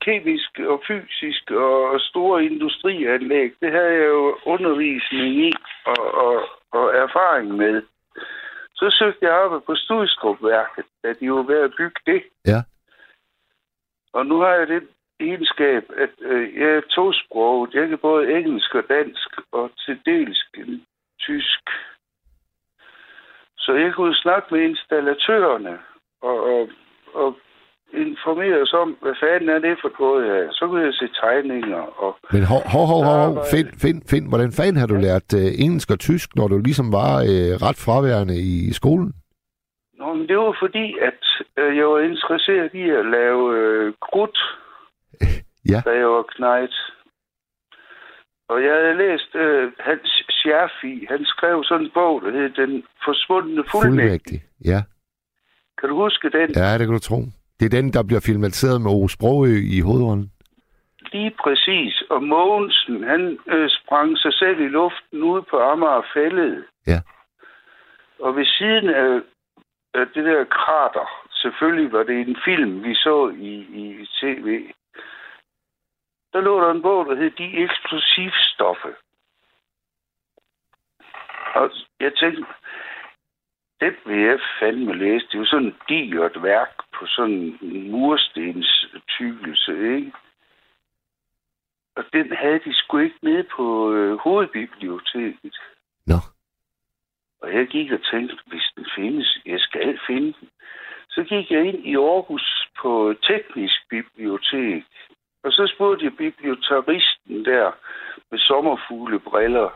[0.01, 5.51] kemisk og fysisk og store industrianlæg, det havde jeg jo undervisning i
[5.85, 6.35] og, og,
[6.71, 7.81] og erfaring med.
[8.75, 12.23] Så søgte jeg arbejde på Studstrupværket, da de var ved at bygge det.
[12.45, 12.61] Ja.
[14.13, 14.87] Og nu har jeg det
[15.19, 17.73] egenskab, at øh, jeg er tosproget.
[17.73, 20.45] Jeg kan både engelsk og dansk, og til dels
[21.19, 21.63] tysk.
[23.57, 25.79] Så jeg kunne snakke med installatørerne
[26.21, 26.69] og, og,
[27.13, 27.37] og
[27.93, 30.51] informere os om, hvad fanden er det for noget her.
[30.51, 32.11] Så kunne jeg se tegninger og...
[32.31, 35.91] Men hov, hov, hov, hov, Find, find, find, hvordan fanden har du lært uh, engelsk
[35.91, 39.13] og tysk, når du ligesom var uh, ret fraværende i skolen?
[39.99, 41.21] Nå, men det var fordi, at
[41.57, 44.37] øh, jeg var interesseret i at lave øh, krudt,
[45.71, 45.79] Ja.
[45.85, 46.75] da jeg var knejt.
[48.49, 51.05] Og jeg havde læst øh, Hans Scherfi.
[51.09, 53.81] Han skrev sådan en bog, der hed Den forsvundne fuldmægtig.
[53.81, 54.39] Fuldmægtig.
[54.65, 54.79] Ja.
[55.79, 56.49] Kan du huske den?
[56.55, 57.19] ja, det kan du tro.
[57.59, 60.31] Det er den, der bliver filmatiseret med Ove Sprogø i hovedrollen.
[61.11, 62.03] Lige præcis.
[62.09, 66.63] Og Mogensen, han øh, sprang sig selv i luften ude på Amager Fælled.
[66.87, 66.99] Ja.
[68.19, 69.21] Og ved siden af,
[69.93, 74.73] af det der krater, selvfølgelig var det en film, vi så i, i tv,
[76.33, 78.93] der lå der en bog, der hed De Eksplosivstoffe.
[81.55, 82.45] Og jeg tænkte,
[83.79, 85.25] det vil jeg fandme læse.
[85.27, 86.73] Det er jo sådan et digert værk
[87.03, 90.11] på sådan en murstens tykkelse, ikke?
[91.95, 95.57] Og den havde de sgu ikke nede på øh, hovedbiblioteket.
[96.07, 96.19] Nå.
[97.41, 100.49] Og jeg gik og tænkte, hvis den findes, jeg skal finde den.
[101.09, 104.83] Så gik jeg ind i Aarhus på teknisk bibliotek.
[105.43, 107.71] Og så spurgte jeg bibliotekaristen der
[108.31, 109.69] med sommerfuglebriller.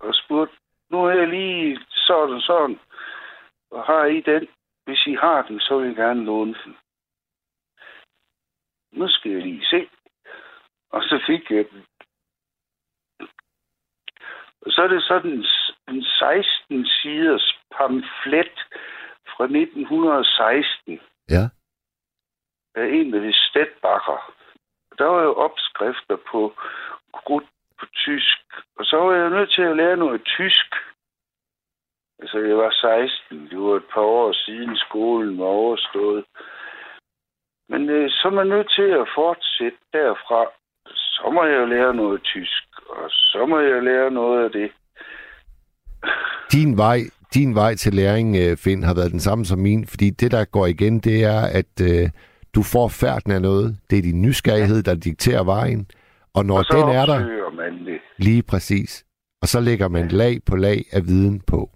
[0.00, 0.54] Og spurgte,
[0.90, 2.78] nu er jeg lige sådan sådan.
[3.70, 4.48] Og har I den?
[4.90, 6.76] Hvis I har den, så vil jeg gerne låne den.
[8.92, 9.88] Nu skal jeg lige se.
[10.90, 11.86] Og så fik jeg den.
[14.62, 15.44] Og så er det sådan en,
[15.88, 18.56] en 16 siders pamflet
[19.32, 21.44] fra 1916 Ja.
[22.74, 24.34] af en, der hed Stedbacher.
[24.98, 26.54] Der var jo opskrifter på
[27.14, 27.46] krudt
[27.78, 28.38] på tysk.
[28.76, 30.74] Og så var jeg nødt til at lære noget tysk.
[32.20, 33.48] Altså, jeg var 16.
[33.50, 36.24] Det var et par år siden skolen var overstået.
[37.68, 40.40] Men øh, så er man nødt til at fortsætte derfra.
[40.86, 44.70] Så må jeg jo lære noget tysk, og så må jeg lære noget af det.
[46.52, 46.98] Din vej,
[47.34, 50.44] din vej til læring, øh, Finn, har været den samme som min, fordi det, der
[50.44, 52.08] går igen, det er, at øh,
[52.54, 53.76] du får færden af noget.
[53.90, 55.86] Det er din nysgerrighed, der dikterer vejen.
[56.34, 58.00] Og når og den er der, man det.
[58.18, 59.04] lige præcis,
[59.42, 61.70] og så lægger man lag på lag af viden på.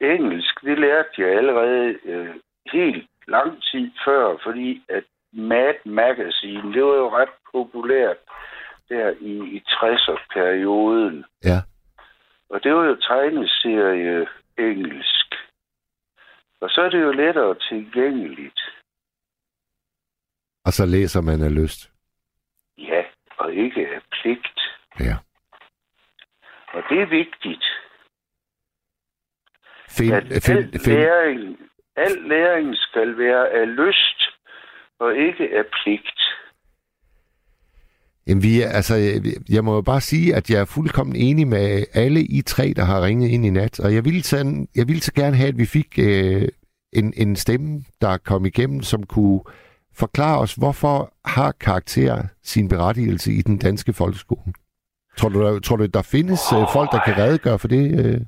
[0.00, 2.34] Engelsk, det lærte jeg allerede øh,
[2.72, 8.16] helt lang tid før, fordi at Mad Magazine, det var jo ret populært
[8.88, 11.24] der i, i 60'er-perioden.
[11.44, 11.58] Ja.
[12.50, 14.26] Og det var jo tegneserie
[14.58, 15.34] engelsk.
[16.60, 18.60] Og så er det jo lettere tilgængeligt.
[20.64, 21.90] Og så læser man af lyst.
[22.78, 23.02] Ja,
[23.38, 24.60] og ikke af pligt.
[25.00, 25.16] Ja.
[26.72, 27.64] Og det er vigtigt.
[29.98, 31.56] Find, at find, al, find, læring,
[31.96, 34.18] al læring skal være af lyst
[35.00, 36.20] og ikke af pligt.
[38.26, 38.94] Jamen, vi er, altså,
[39.48, 42.84] jeg må jo bare sige, at jeg er fuldkommen enig med alle I tre, der
[42.84, 43.80] har ringet ind i nat.
[43.80, 46.48] Og jeg ville så, jeg ville så gerne have, at vi fik øh,
[46.92, 49.40] en, en stemme, der kom igennem, som kunne
[49.94, 54.52] forklare os, hvorfor har karakter sin berettigelse i den danske folkeskole?
[55.16, 58.20] Tror du, der, tror du der findes øh, folk, der kan redegøre for det, øh?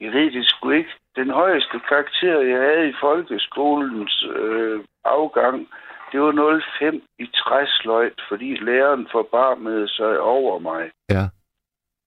[0.00, 0.90] Jeg ved det sgu ikke.
[1.16, 5.68] Den højeste karakter, jeg havde i folkeskolens øh, afgang,
[6.12, 10.90] det var 05 i træsløjt, fordi læreren forbarmede sig over mig.
[11.10, 11.24] Ja.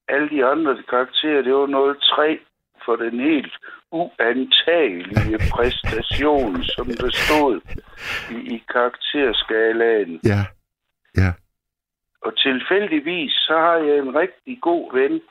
[0.07, 2.39] Alle de andre karakterer, det var 03
[2.85, 3.53] for den helt
[3.91, 7.61] uantagelige præstation, som der stod
[8.31, 10.19] i, i karakterskalaen.
[10.25, 10.41] Ja.
[11.17, 11.31] Ja.
[12.21, 15.21] Og tilfældigvis, så har jeg en rigtig god ven,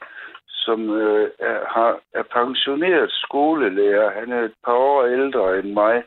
[0.65, 4.21] som øh, er, har, er pensioneret skolelærer.
[4.21, 6.05] Han er et par år ældre end mig.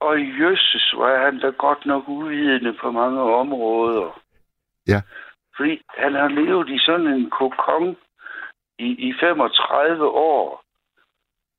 [0.00, 4.20] Og jøsses, var han da godt nok uvidende på mange områder.
[4.88, 5.00] Ja.
[5.56, 7.96] Fordi han har levet i sådan en kokon
[8.78, 10.62] i, i 35 år.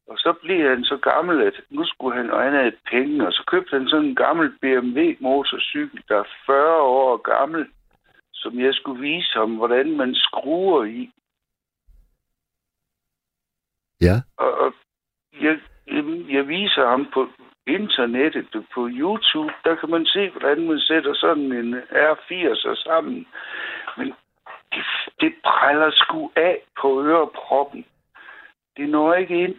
[0.07, 3.33] Og så blev han så gammel, at nu skulle han, og han havde penge, og
[3.33, 7.67] så købte han sådan en gammel BMW motorcykel, der er 40 år gammel,
[8.43, 11.11] som jeg skulle vise ham, hvordan man skruer i.
[14.01, 14.15] Ja.
[14.37, 14.73] Og, og
[15.41, 17.29] jeg, jeg, jeg viser ham på
[17.67, 21.73] internettet, på YouTube, der kan man se, hvordan man sætter sådan en
[22.09, 23.27] R80'er sammen.
[23.97, 24.07] Men
[24.73, 24.85] det,
[25.21, 27.85] det bræller sgu af på øreproppen.
[28.77, 29.55] Det når ikke ind